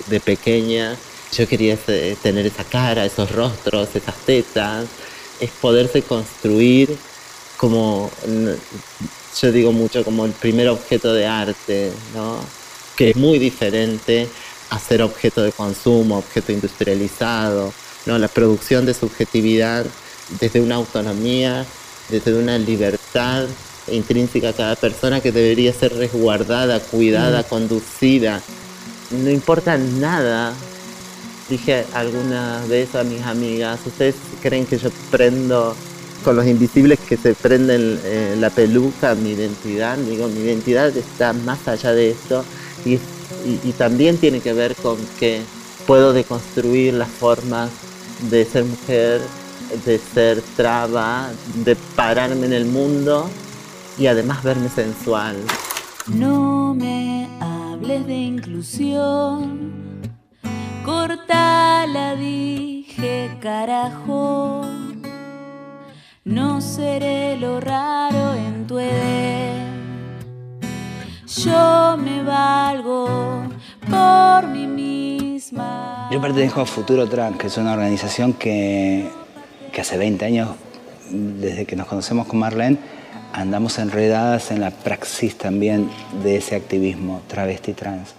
[0.08, 0.96] de pequeña,
[1.34, 1.78] yo quería
[2.24, 4.86] tener esa cara, esos rostros, esas tetas,
[5.40, 6.98] es poderse construir
[7.58, 8.10] como,
[9.42, 12.40] yo digo mucho, como el primer objeto de arte, ¿no?
[12.96, 14.28] que es muy diferente
[14.70, 17.74] a ser objeto de consumo, objeto industrializado,
[18.06, 18.18] ¿no?
[18.18, 19.86] la producción de subjetividad
[20.40, 21.66] desde una autonomía,
[22.10, 23.48] desde una libertad
[23.92, 27.46] intrínseca a cada persona que debería ser resguardada, cuidada, mm.
[27.46, 28.42] conducida.
[29.12, 30.54] No importa nada
[31.50, 35.76] dije alguna vez a mis amigas, ¿ustedes creen que yo prendo
[36.24, 39.98] con los invisibles que se prenden eh, la peluca mi identidad?
[39.98, 42.44] Digo, mi identidad está más allá de esto
[42.86, 43.00] y,
[43.78, 45.42] también tiene que ver con que
[45.86, 47.70] puedo deconstruir las formas
[48.30, 49.22] de ser mujer,
[49.86, 51.30] de ser traba,
[51.64, 53.30] de pararme en el mundo
[53.98, 55.36] y además verme sensual.
[56.08, 59.78] No me hables de inclusión
[60.88, 64.62] Cortala, dije, carajo.
[66.28, 69.66] No seré lo raro en tu edad.
[71.26, 73.44] Yo me valgo
[73.90, 76.10] por mí misma.
[76.12, 79.08] Yo pertenezco a Futuro Trans, que es una organización que,
[79.72, 80.50] que hace 20 años,
[81.10, 82.78] desde que nos conocemos con Marlene,
[83.32, 85.90] andamos enredadas en la praxis también
[86.24, 88.16] de ese activismo travesti trans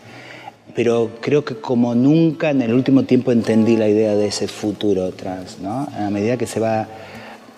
[0.75, 5.11] pero creo que como nunca en el último tiempo entendí la idea de ese futuro
[5.11, 5.89] trans, ¿no?
[5.99, 6.87] A medida que se va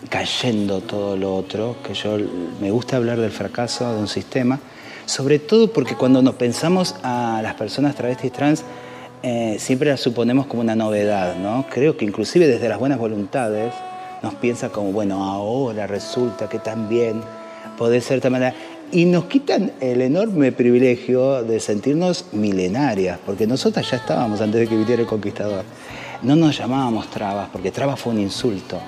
[0.08, 2.16] cayendo todo lo otro, que yo
[2.60, 4.58] me gusta hablar del fracaso de un sistema,
[5.04, 8.64] sobre todo porque cuando nos pensamos a las personas travestis trans,
[9.22, 11.66] eh, siempre las suponemos como una novedad, ¿no?
[11.68, 13.74] Creo que inclusive desde las buenas voluntades
[14.22, 17.22] nos piensa como, bueno, ahora resulta que también
[17.76, 18.54] puede ser de manera
[18.92, 24.66] y nos quitan el enorme privilegio de sentirnos milenarias, porque nosotras ya estábamos antes de
[24.66, 25.64] que viniera el conquistador.
[26.22, 28.78] No nos llamábamos trabas, porque traba fue un insulto.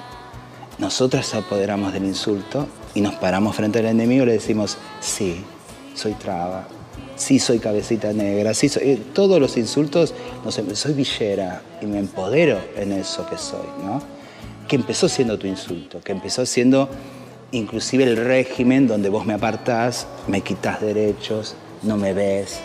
[0.82, 5.44] Nosotras se apoderamos del insulto y nos paramos frente al enemigo y le decimos, sí,
[5.94, 6.66] soy traba,
[7.14, 8.96] sí soy cabecita negra, sí soy...
[9.14, 10.12] Todos los insultos,
[10.44, 14.02] no sé, soy villera y me empodero en eso que soy, ¿no?
[14.66, 16.88] Que empezó siendo tu insulto, que empezó siendo
[17.52, 22.58] inclusive el régimen donde vos me apartás, me quitas derechos, no me ves,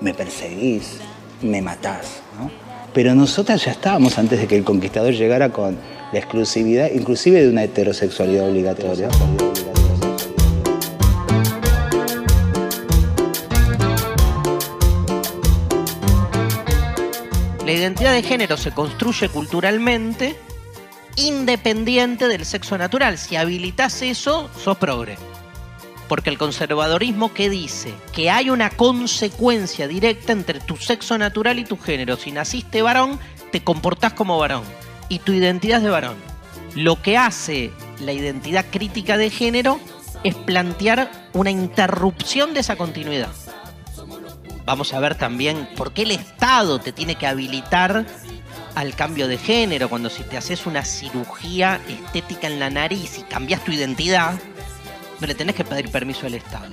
[0.00, 0.96] me perseguís,
[1.40, 2.20] me matás.
[2.36, 2.50] ¿no?
[2.92, 7.48] Pero nosotras ya estábamos antes de que el conquistador llegara con la exclusividad, inclusive de
[7.48, 9.08] una heterosexualidad obligatoria.
[17.64, 20.36] La identidad de género se construye culturalmente
[21.16, 23.16] independiente del sexo natural.
[23.16, 25.16] Si habilitas eso, sos progre.
[26.08, 31.64] Porque el conservadorismo que dice que hay una consecuencia directa entre tu sexo natural y
[31.64, 32.16] tu género.
[32.16, 33.18] Si naciste varón,
[33.50, 34.64] te comportás como varón
[35.12, 36.16] y tu identidad es de varón.
[36.74, 37.70] Lo que hace
[38.00, 39.78] la identidad crítica de género
[40.24, 43.28] es plantear una interrupción de esa continuidad.
[44.64, 48.06] Vamos a ver también por qué el Estado te tiene que habilitar
[48.74, 53.22] al cambio de género, cuando si te haces una cirugía estética en la nariz y
[53.22, 54.40] cambias tu identidad,
[55.20, 56.72] no le tenés que pedir permiso al Estado.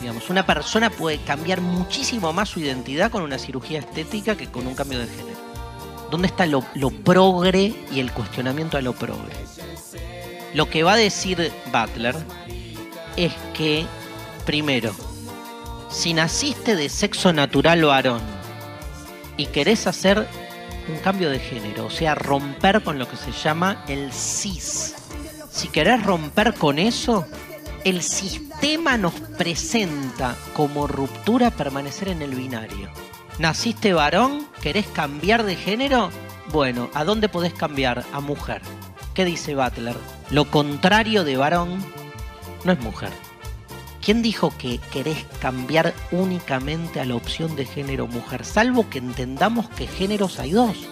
[0.00, 4.66] Digamos, una persona puede cambiar muchísimo más su identidad con una cirugía estética que con
[4.66, 5.45] un cambio de género.
[6.10, 6.62] ¿Dónde está lo,
[7.04, 9.34] progre y el cuestionamiento a lo progre?
[10.54, 12.16] Lo que va a decir Butler
[13.16, 13.84] es que,
[14.44, 14.94] primero,
[15.90, 18.22] si naciste de sexo natural varón
[19.36, 20.26] y querés hacer
[20.88, 24.94] un cambio de género, o sea, romper con lo que se llama el cis.
[25.50, 27.26] Si querés romper con eso,
[27.84, 32.90] el sistema nos presenta como ruptura permanecer en el binario.
[33.38, 34.46] ¿Naciste varón?
[34.62, 36.10] ¿Querés cambiar de género?
[36.52, 38.02] Bueno, ¿a dónde podés cambiar?
[38.14, 38.62] A mujer.
[39.12, 39.94] ¿Qué dice Butler?
[40.30, 41.84] Lo contrario de varón
[42.64, 43.10] no es mujer.
[44.00, 48.42] ¿Quién dijo que querés cambiar únicamente a la opción de género mujer?
[48.42, 50.88] Salvo que entendamos que géneros hay dos.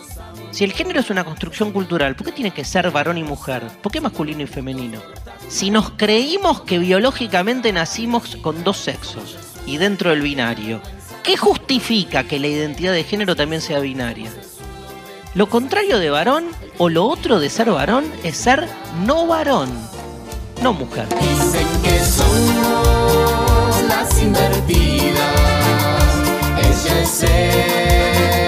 [0.51, 3.63] Si el género es una construcción cultural, ¿por qué tiene que ser varón y mujer?
[3.83, 5.01] ¿Por qué masculino y femenino?
[5.49, 10.83] Si nos creímos que biológicamente nacimos con dos sexos y dentro del binario,
[11.25, 14.31] ¿qué justifica que la identidad de género también sea binaria?
[15.35, 16.45] Lo contrario de varón
[16.79, 18.69] o lo otro de ser varón es ser
[19.05, 19.69] no varón,
[20.63, 21.09] no mujer.
[21.09, 25.65] Dicen que somos las invertidas.
[27.23, 28.44] Él,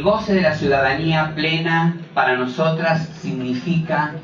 [0.00, 4.14] El goce de la ciudadanía plena para nosotras significa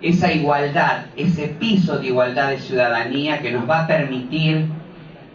[0.00, 4.66] esa igualdad, ese piso de igualdad de ciudadanía que nos va a permitir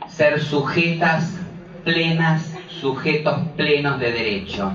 [0.08, 1.38] ser sujetas
[1.84, 4.74] plenas, sujetos plenos de derecho.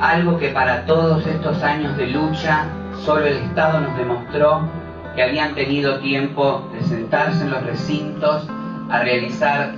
[0.00, 2.68] Algo que para todos estos años de lucha
[3.04, 4.66] solo el Estado nos demostró
[5.14, 8.48] que habían tenido tiempo de sentarse en los recintos
[8.90, 9.72] a realizar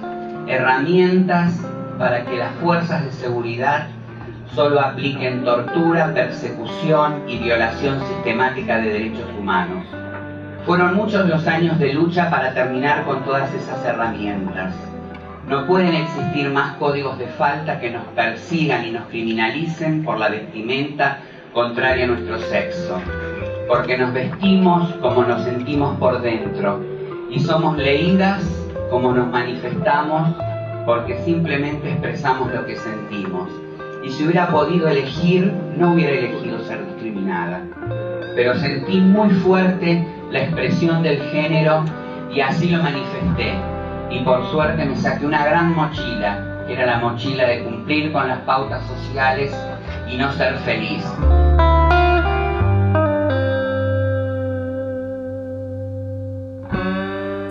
[0.47, 1.61] herramientas
[1.99, 3.89] para que las fuerzas de seguridad
[4.55, 9.87] solo apliquen tortura, persecución y violación sistemática de derechos humanos.
[10.65, 14.75] Fueron muchos los años de lucha para terminar con todas esas herramientas.
[15.49, 20.29] No pueden existir más códigos de falta que nos persigan y nos criminalicen por la
[20.29, 21.19] vestimenta
[21.53, 23.01] contraria a nuestro sexo,
[23.69, 26.85] porque nos vestimos como nos sentimos por dentro
[27.31, 30.35] y somos leídas como nos manifestamos
[30.87, 33.51] porque simplemente expresamos lo que sentimos.
[34.05, 37.63] Y si hubiera podido elegir, no hubiera elegido ser discriminada.
[38.37, 41.85] Pero sentí muy fuerte la expresión del género
[42.33, 43.55] y así lo manifesté.
[44.11, 48.29] Y por suerte me saqué una gran mochila, que era la mochila de cumplir con
[48.29, 49.53] las pautas sociales
[50.09, 51.05] y no ser feliz.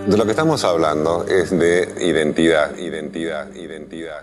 [0.05, 4.21] De lo que estamos hablando es de identidad, identidad, identidad.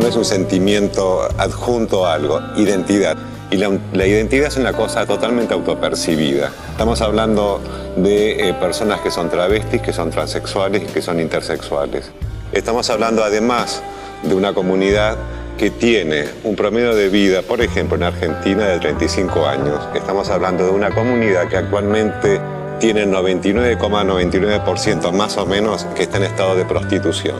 [0.00, 3.16] No es un sentimiento adjunto a algo, identidad.
[3.52, 6.50] Y la, identidad es una cosa totalmente autopercibida.
[6.72, 7.60] Estamos hablando
[7.96, 12.10] de eh, personas que son travestis, que son transexuales que son intersexuales.
[12.50, 13.84] Estamos hablando además
[14.24, 15.16] de una comunidad
[15.56, 19.80] que tiene un promedio de vida, por ejemplo, en Argentina de 35 años.
[19.94, 22.38] Estamos hablando de una comunidad que actualmente
[22.78, 27.36] tiene 99,99% más o menos que está en estado de prostitución.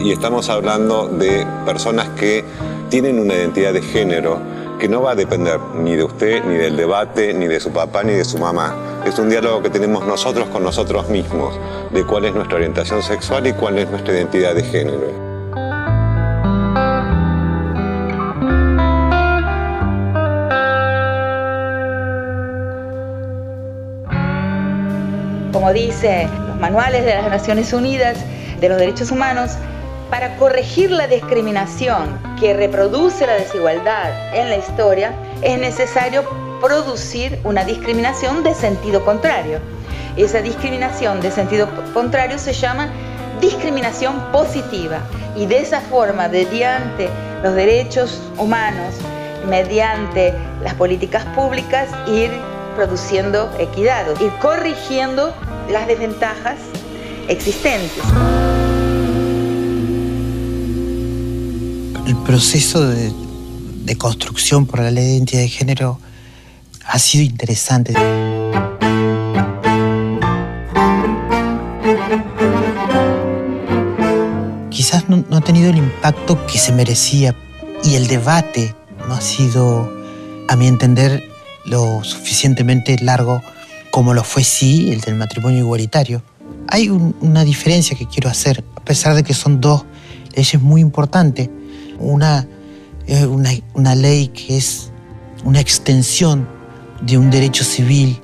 [0.00, 2.42] Y estamos hablando de personas que
[2.88, 4.40] tienen una identidad de género
[4.78, 8.02] que no va a depender ni de usted, ni del debate, ni de su papá,
[8.02, 8.74] ni de su mamá.
[9.04, 11.58] Es un diálogo que tenemos nosotros con nosotros mismos,
[11.92, 15.25] de cuál es nuestra orientación sexual y cuál es nuestra identidad de género.
[25.66, 28.18] Como dice los manuales de las Naciones Unidas
[28.60, 29.56] de los Derechos Humanos,
[30.10, 35.12] para corregir la discriminación que reproduce la desigualdad en la historia,
[35.42, 36.22] es necesario
[36.60, 39.58] producir una discriminación de sentido contrario.
[40.16, 42.88] Esa discriminación de sentido contrario se llama
[43.40, 45.00] discriminación positiva
[45.34, 47.10] y de esa forma, mediante
[47.42, 48.94] los derechos humanos,
[49.48, 52.30] mediante las políticas públicas, ir
[52.76, 55.34] produciendo equidad, ir corrigiendo
[55.70, 56.58] las desventajas
[57.28, 58.02] existentes.
[62.06, 63.12] El proceso de,
[63.84, 65.98] de construcción por la ley de identidad de género
[66.86, 67.94] ha sido interesante.
[74.70, 77.34] Quizás no, no ha tenido el impacto que se merecía,
[77.82, 78.74] y el debate
[79.08, 79.90] no ha sido,
[80.48, 81.24] a mi entender,
[81.64, 83.42] lo suficientemente largo
[83.96, 86.22] como lo fue sí el del matrimonio igualitario.
[86.68, 89.86] Hay un- una diferencia que quiero hacer, a pesar de que son dos
[90.34, 91.48] leyes muy importantes.
[91.98, 92.46] Una
[93.06, 94.92] es una, una ley que es
[95.46, 96.46] una extensión
[97.00, 98.20] de un derecho civil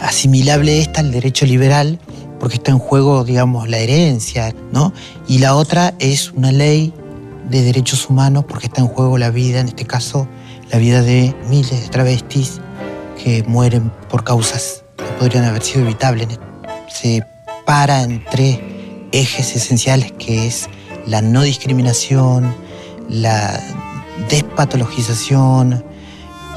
[0.00, 1.98] asimilable esta al derecho liberal
[2.38, 4.92] porque está en juego, digamos, la herencia, ¿no?
[5.26, 6.94] Y la otra es una ley
[7.50, 10.28] de derechos humanos porque está en juego la vida, en este caso,
[10.70, 12.60] la vida de miles de travestis
[13.20, 16.28] que mueren por causas que podrían haber sido evitables.
[16.88, 17.24] Se
[17.64, 18.60] para en tres
[19.12, 20.68] ejes esenciales que es
[21.06, 22.54] la no discriminación,
[23.08, 23.60] la
[24.28, 25.84] despatologización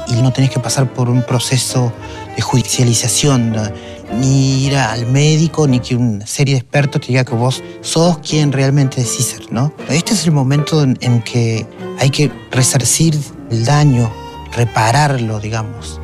[0.08, 1.92] y no tenés que pasar por un proceso
[2.34, 3.54] de judicialización,
[4.14, 8.18] ni ir al médico, ni que una serie de expertos te diga que vos sos
[8.18, 9.72] quien realmente decís ser, ¿no?
[9.88, 11.66] Este es el momento en, en que
[11.98, 13.18] hay que resarcir
[13.50, 14.10] el daño,
[14.52, 16.00] repararlo, digamos.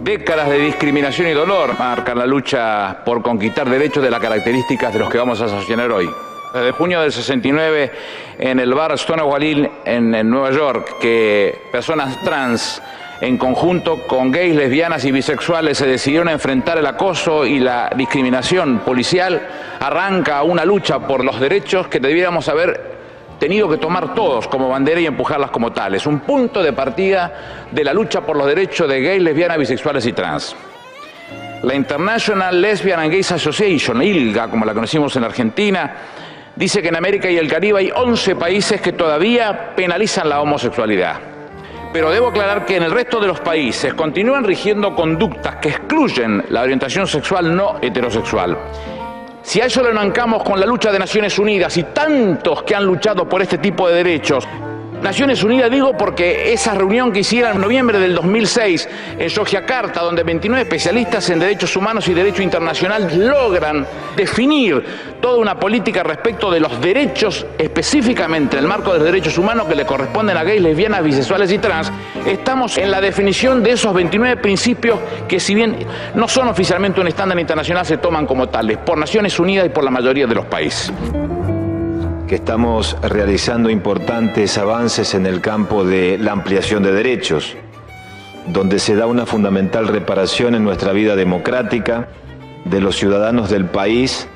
[0.00, 4.98] Décadas de discriminación y dolor marcan la lucha por conquistar derechos de las características de
[4.98, 6.08] los que vamos a sancionar hoy.
[6.54, 7.92] Desde junio del 69,
[8.38, 12.80] en el bar Stonewall Inn en, en Nueva York, que personas trans,
[13.20, 17.90] en conjunto con gays, lesbianas y bisexuales, se decidieron a enfrentar el acoso y la
[17.94, 19.46] discriminación policial,
[19.80, 22.99] arranca una lucha por los derechos que debiéramos haber
[23.40, 26.06] tenido que tomar todos como bandera y empujarlas como tales.
[26.06, 30.12] Un punto de partida de la lucha por los derechos de gays, lesbianas, bisexuales y
[30.12, 30.54] trans.
[31.62, 35.94] La International Lesbian and Gays Association, ILGA, como la conocimos en Argentina,
[36.54, 41.16] dice que en América y el Caribe hay 11 países que todavía penalizan la homosexualidad.
[41.92, 46.44] Pero debo aclarar que en el resto de los países continúan rigiendo conductas que excluyen
[46.50, 48.56] la orientación sexual no heterosexual.
[49.42, 52.84] Si a eso lo enancamos con la lucha de Naciones Unidas y tantos que han
[52.84, 54.46] luchado por este tipo de derechos,
[55.02, 58.88] Naciones Unidas digo porque esa reunión que hicieron en noviembre del 2006
[59.18, 64.84] en Yogyakarta, donde 29 especialistas en derechos humanos y derecho internacional logran definir
[65.20, 69.66] toda una política respecto de los derechos, específicamente en el marco de los derechos humanos
[69.66, 71.90] que le corresponden a gays, lesbianas, bisexuales y trans,
[72.26, 75.76] estamos en la definición de esos 29 principios que si bien
[76.14, 79.82] no son oficialmente un estándar internacional, se toman como tales por Naciones Unidas y por
[79.82, 80.92] la mayoría de los países
[82.30, 87.56] que estamos realizando importantes avances en el campo de la ampliación de derechos,
[88.46, 92.06] donde se da una fundamental reparación en nuestra vida democrática
[92.64, 94.28] de los ciudadanos del país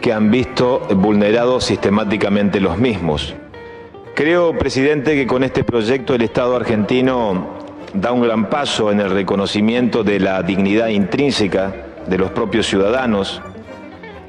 [0.00, 3.36] que han visto vulnerados sistemáticamente los mismos.
[4.16, 7.50] Creo, presidente, que con este proyecto el Estado argentino
[7.94, 11.72] da un gran paso en el reconocimiento de la dignidad intrínseca
[12.04, 13.40] de los propios ciudadanos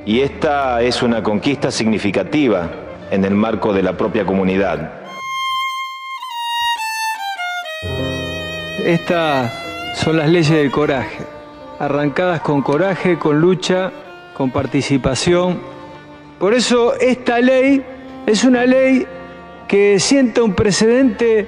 [0.06, 2.70] y esta es una conquista significativa
[3.12, 4.92] en el marco de la propia comunidad.
[8.86, 9.52] Estas
[9.96, 11.26] son las leyes del coraje,
[11.80, 13.92] arrancadas con coraje, con lucha,
[14.34, 15.60] con participación.
[16.40, 17.84] Por eso esta ley
[18.26, 19.06] es una ley
[19.68, 21.48] que sienta un precedente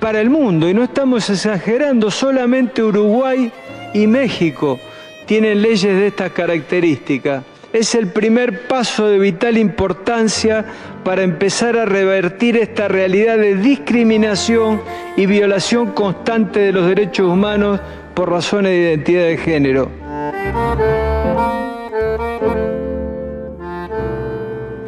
[0.00, 3.52] para el mundo y no estamos exagerando, solamente Uruguay
[3.92, 4.78] y México
[5.26, 7.42] tienen leyes de estas características.
[7.72, 10.64] Es el primer paso de vital importancia
[11.04, 14.80] para empezar a revertir esta realidad de discriminación
[15.16, 17.78] y violación constante de los derechos humanos
[18.14, 19.90] por razones de identidad de género.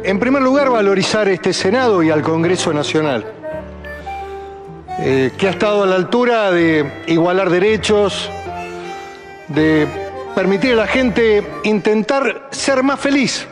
[0.03, 3.23] En primer lugar, valorizar este Senado y al Congreso Nacional,
[4.99, 8.27] eh, que ha estado a la altura de igualar derechos,
[9.47, 9.87] de
[10.35, 13.47] permitir a la gente intentar ser más feliz.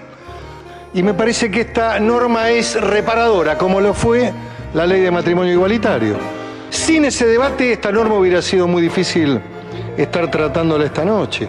[0.93, 4.33] Y me parece que esta norma es reparadora, como lo fue
[4.73, 6.17] la ley de matrimonio igualitario.
[6.69, 9.39] Sin ese debate, esta norma hubiera sido muy difícil
[9.97, 11.47] estar tratándola esta noche.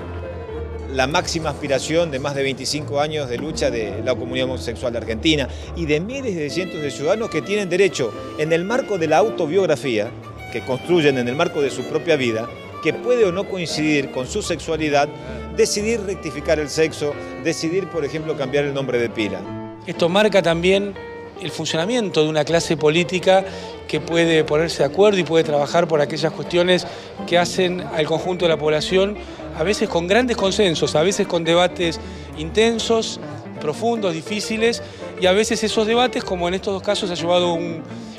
[0.93, 4.99] la máxima aspiración de más de 25 años de lucha de la comunidad homosexual de
[4.99, 9.07] Argentina y de miles de cientos de ciudadanos que tienen derecho, en el marco de
[9.07, 10.11] la autobiografía,
[10.53, 12.49] que construyen en el marco de su propia vida,
[12.83, 15.09] que puede o no coincidir con su sexualidad,
[15.57, 17.13] decidir rectificar el sexo,
[17.45, 19.41] decidir, por ejemplo, cambiar el nombre de pila.
[19.87, 20.95] Esto marca también
[21.41, 23.45] el funcionamiento de una clase política
[23.89, 26.87] que puede ponerse de acuerdo y puede trabajar por aquellas cuestiones
[27.27, 29.17] que hacen al conjunto de la población,
[29.59, 31.99] a veces con grandes consensos, a veces con debates
[32.39, 33.21] intensos,
[33.61, 34.83] profundos, difíciles,
[35.21, 37.59] y a veces esos debates, como en estos dos casos, ha llevado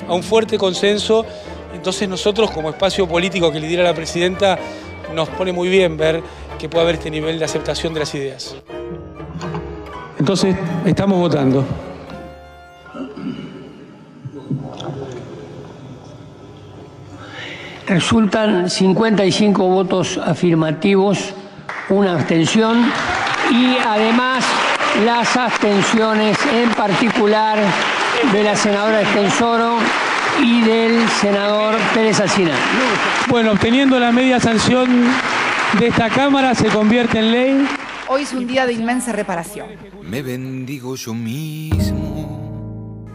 [0.08, 1.26] a un fuerte consenso.
[1.74, 4.58] Entonces nosotros como espacio político que lidera la presidenta
[5.14, 6.22] nos pone muy bien ver
[6.58, 8.54] que puede haber este nivel de aceptación de las ideas.
[10.18, 10.54] Entonces
[10.86, 11.64] estamos votando.
[17.86, 21.34] Resultan 55 votos afirmativos,
[21.88, 22.90] una abstención
[23.50, 24.44] y además
[25.04, 27.58] las abstenciones en particular
[28.32, 29.78] de la senadora Estensoro
[30.40, 32.54] y del senador Pérez Alcina.
[33.28, 34.88] Bueno, obteniendo la media sanción
[35.78, 37.68] de esta Cámara se convierte en ley.
[38.08, 39.66] Hoy es un día de inmensa reparación.
[40.02, 43.06] Me bendigo yo mismo.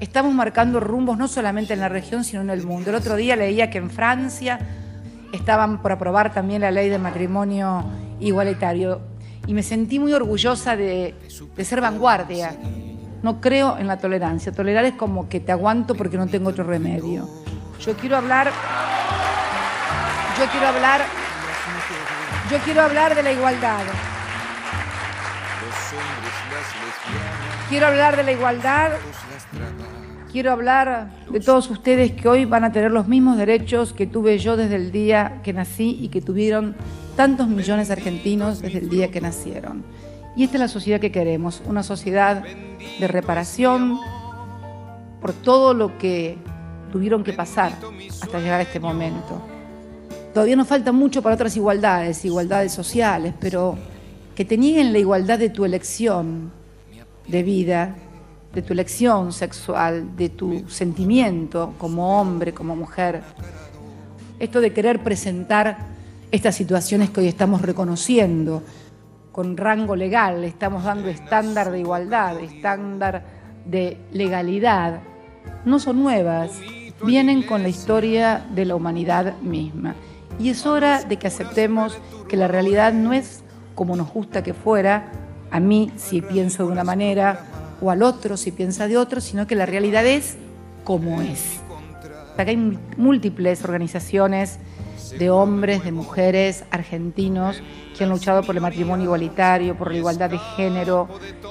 [0.00, 2.90] Estamos marcando rumbos no solamente en la región, sino en el mundo.
[2.90, 4.58] El otro día leía que en Francia
[5.32, 7.84] estaban por aprobar también la ley de matrimonio
[8.20, 9.00] igualitario
[9.46, 11.14] y me sentí muy orgullosa de,
[11.56, 12.56] de ser vanguardia.
[13.24, 14.52] No creo en la tolerancia.
[14.52, 17.26] Tolerar es como que te aguanto porque no tengo otro remedio.
[17.80, 18.52] Yo quiero hablar.
[20.38, 21.00] Yo quiero hablar.
[22.50, 23.80] Yo quiero hablar de la igualdad.
[27.70, 28.90] Quiero hablar de la igualdad.
[30.30, 34.36] Quiero hablar de todos ustedes que hoy van a tener los mismos derechos que tuve
[34.36, 36.76] yo desde el día que nací y que tuvieron
[37.16, 39.82] tantos millones de argentinos desde el día que nacieron.
[40.36, 42.42] Y esta es la sociedad que queremos, una sociedad
[42.98, 43.98] de reparación
[45.20, 46.36] por todo lo que
[46.92, 47.72] tuvieron que pasar
[48.20, 49.40] hasta llegar a este momento.
[50.32, 53.78] Todavía nos falta mucho para otras igualdades, igualdades sociales, pero
[54.34, 56.50] que te nieguen la igualdad de tu elección
[57.28, 57.94] de vida,
[58.52, 63.22] de tu elección sexual, de tu sentimiento como hombre, como mujer.
[64.40, 65.78] Esto de querer presentar
[66.32, 68.64] estas situaciones que hoy estamos reconociendo
[69.34, 73.24] con rango legal, le estamos dando estándar de igualdad, estándar
[73.64, 75.00] de legalidad,
[75.64, 76.52] no son nuevas,
[77.04, 79.96] vienen con la historia de la humanidad misma.
[80.38, 83.42] Y es hora de que aceptemos que la realidad no es
[83.74, 85.10] como nos gusta que fuera,
[85.50, 87.40] a mí si pienso de una manera
[87.80, 90.36] o al otro si piensa de otro, sino que la realidad es
[90.84, 91.58] como es.
[92.34, 94.60] Acá hay múltiples organizaciones
[95.18, 97.62] de hombres, de mujeres argentinos
[97.96, 101.08] que han luchado por el matrimonio igualitario, por la igualdad de género,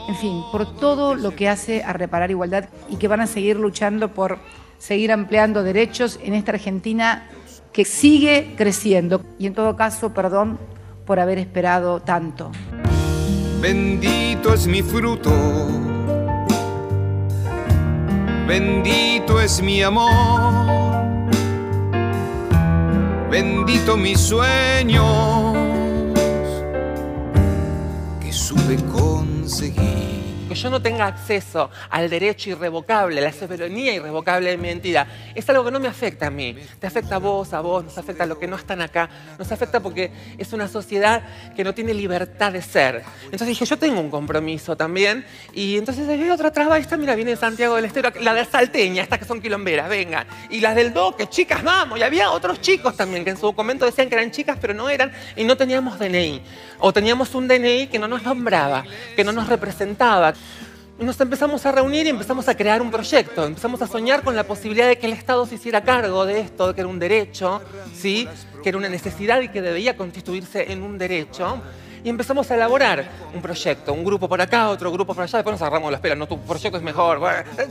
[0.08, 3.58] en fin, por todo lo que hace a reparar igualdad y que van a seguir
[3.58, 4.40] luchando por
[4.78, 7.30] seguir ampliando derechos en esta Argentina
[7.72, 9.22] que sigue creciendo.
[9.40, 10.60] Y en todo caso, perdón
[11.06, 12.52] por haber esperado tanto.
[13.62, 15.32] Bendito es mi fruto.
[18.46, 20.93] Bendito es mi amor.
[23.34, 25.58] Bendito mis sueños
[28.22, 30.13] que supe conseguir.
[30.54, 35.50] Que yo no tenga acceso al derecho irrevocable, la soberanía irrevocable de mi entidad, es
[35.50, 36.56] algo que no me afecta a mí.
[36.80, 39.52] Te afecta a vos, a vos, nos afecta a los que no están acá, nos
[39.52, 41.24] afecta porque es una sociedad
[41.56, 43.04] que no tiene libertad de ser.
[43.26, 47.32] Entonces dije, yo tengo un compromiso también, y entonces hay otra traba, esta, mira, viene
[47.32, 50.28] de Santiago del Estero, la de Salteña, estas que son quilomberas, vengan.
[50.52, 51.98] Y las del Doque, chicas, vamos.
[51.98, 54.90] Y había otros chicos también que en su documento decían que eran chicas, pero no
[54.90, 56.44] eran, y no teníamos DNI.
[56.80, 58.84] O teníamos un DNI que no nos nombraba,
[59.16, 60.34] que no nos representaba.
[61.00, 63.46] Nos empezamos a reunir y empezamos a crear un proyecto.
[63.46, 66.76] Empezamos a soñar con la posibilidad de que el Estado se hiciera cargo de esto,
[66.76, 67.64] que era un derecho,
[67.96, 68.28] ¿sí?
[68.62, 71.62] que era una necesidad y que debía constituirse en un derecho.
[72.04, 75.54] Y empezamos a elaborar un proyecto, un grupo por acá, otro grupo por allá, después
[75.54, 77.20] nos agarramos las pelas, no, tu proyecto es mejor.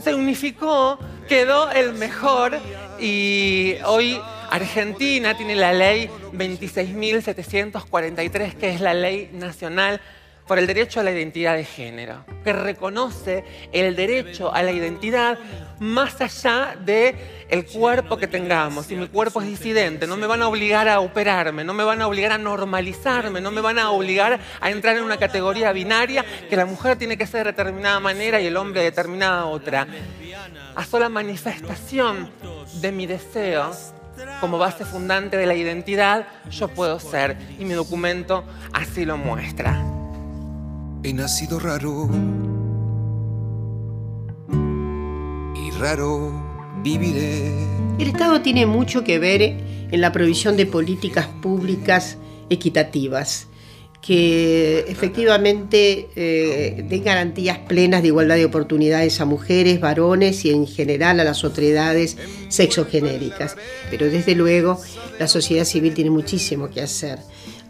[0.03, 2.59] Se unificó, quedó el mejor
[2.99, 4.19] y hoy
[4.49, 10.01] Argentina tiene la ley 26.743, que es la ley nacional
[10.47, 15.39] por el derecho a la identidad de género, que reconoce el derecho a la identidad
[15.79, 18.87] más allá de el cuerpo que tengamos.
[18.87, 22.01] Si mi cuerpo es disidente, no me van a obligar a operarme, no me van
[22.01, 26.25] a obligar a normalizarme, no me van a obligar a entrar en una categoría binaria
[26.49, 29.87] que la mujer tiene que ser de determinada manera y el hombre de determinada otra.
[30.75, 32.29] A sola manifestación
[32.81, 33.71] de mi deseo,
[34.41, 39.92] como base fundante de la identidad, yo puedo ser y mi documento así lo muestra.
[41.05, 42.09] He nacido raro
[45.53, 46.31] y raro
[46.81, 47.51] viviré.
[47.99, 52.17] El Estado tiene mucho que ver en la provisión de políticas públicas
[52.49, 53.47] equitativas
[54.01, 60.67] que efectivamente eh, den garantías plenas de igualdad de oportunidades a mujeres, varones y en
[60.67, 63.57] general a las otredades sexogenéricas.
[63.89, 64.79] Pero desde luego
[65.19, 67.19] la sociedad civil tiene muchísimo que hacer.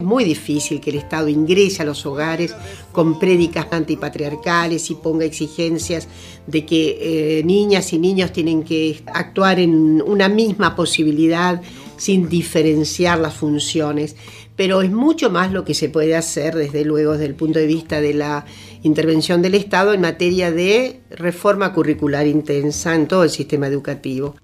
[0.00, 2.54] Muy difícil que el Estado ingrese a los hogares
[2.90, 6.08] con prédicas antipatriarcales y ponga exigencias
[6.46, 11.62] de que eh, niñas y niños tienen que actuar en una misma posibilidad
[11.96, 14.16] sin diferenciar las funciones.
[14.56, 17.66] Pero es mucho más lo que se puede hacer, desde luego, desde el punto de
[17.66, 18.46] vista de la
[18.82, 24.36] intervención del Estado en materia de reforma curricular intensa en todo el sistema educativo.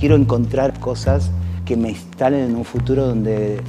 [0.00, 1.30] Quiero encontrar cosas
[1.66, 3.60] que me instalen en un futuro donde,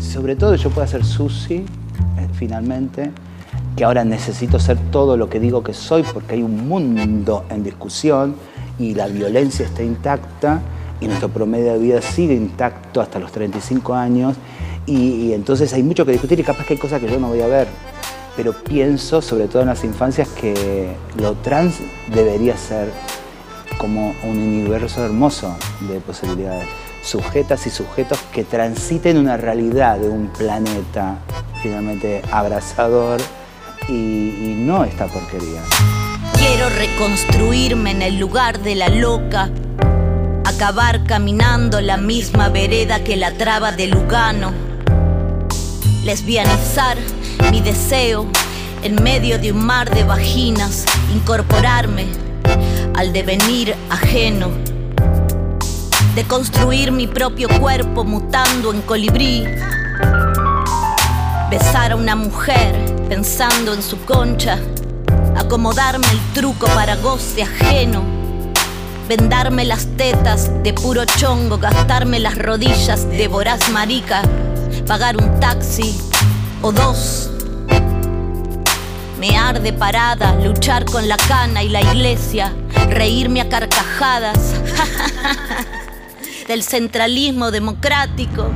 [0.00, 1.64] sobre todo, yo pueda ser Susi, eh,
[2.34, 3.12] finalmente,
[3.76, 7.62] que ahora necesito ser todo lo que digo que soy porque hay un mundo en
[7.62, 8.34] discusión
[8.80, 10.60] y la violencia está intacta
[11.00, 14.36] y nuestro promedio de vida sigue intacto hasta los 35 años
[14.86, 17.28] y, y entonces hay mucho que discutir y capaz que hay cosas que yo no
[17.28, 17.68] voy a ver.
[18.36, 21.76] Pero pienso, sobre todo en las infancias, que lo trans
[22.12, 22.88] debería ser
[23.78, 26.66] como un universo hermoso de posibilidades.
[27.02, 31.18] Sujetas y sujetos que transiten una realidad de un planeta
[31.62, 33.20] finalmente abrazador
[33.88, 35.62] y, y no esta porquería.
[36.34, 39.50] Quiero reconstruirme en el lugar de la loca,
[40.44, 44.52] acabar caminando la misma vereda que la traba de Lugano,
[46.04, 46.98] lesbianizar
[47.50, 48.26] mi deseo
[48.82, 52.29] en medio de un mar de vaginas, incorporarme
[52.94, 54.48] al devenir ajeno,
[56.14, 59.44] de construir mi propio cuerpo mutando en colibrí,
[61.50, 62.74] besar a una mujer
[63.08, 64.58] pensando en su concha,
[65.36, 68.02] acomodarme el truco para goce ajeno,
[69.08, 74.22] vendarme las tetas de puro chongo, gastarme las rodillas de voraz marica,
[74.86, 75.98] pagar un taxi
[76.62, 77.29] o dos.
[79.20, 82.54] Me arde parada, luchar con la cana y la iglesia,
[82.88, 84.54] reírme a carcajadas
[86.48, 88.50] del centralismo democrático.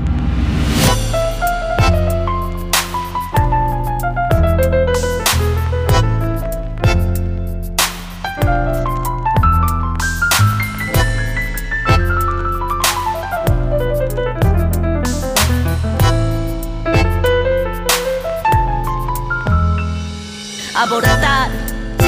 [20.85, 21.51] Abortar,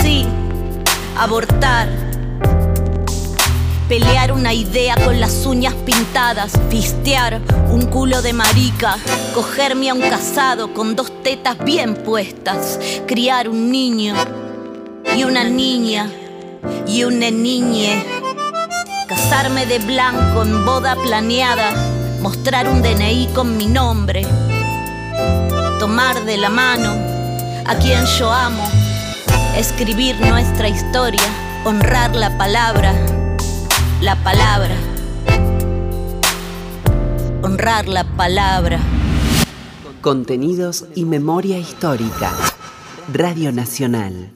[0.02, 0.26] sí,
[1.16, 1.88] abortar.
[3.88, 8.98] Pelear una idea con las uñas pintadas, fistear un culo de marica,
[9.34, 14.14] cogerme a un casado con dos tetas bien puestas, criar un niño
[15.16, 16.10] y una niña
[16.86, 18.04] y una niñe,
[19.08, 21.70] casarme de blanco en boda planeada,
[22.20, 24.26] mostrar un DNI con mi nombre,
[25.78, 27.15] tomar de la mano
[27.68, 28.64] a quien yo amo,
[29.56, 31.22] escribir nuestra historia,
[31.64, 32.94] honrar la palabra,
[34.00, 34.76] la palabra,
[37.42, 38.78] honrar la palabra.
[40.00, 42.32] Contenidos y memoria histórica.
[43.12, 44.35] Radio Nacional.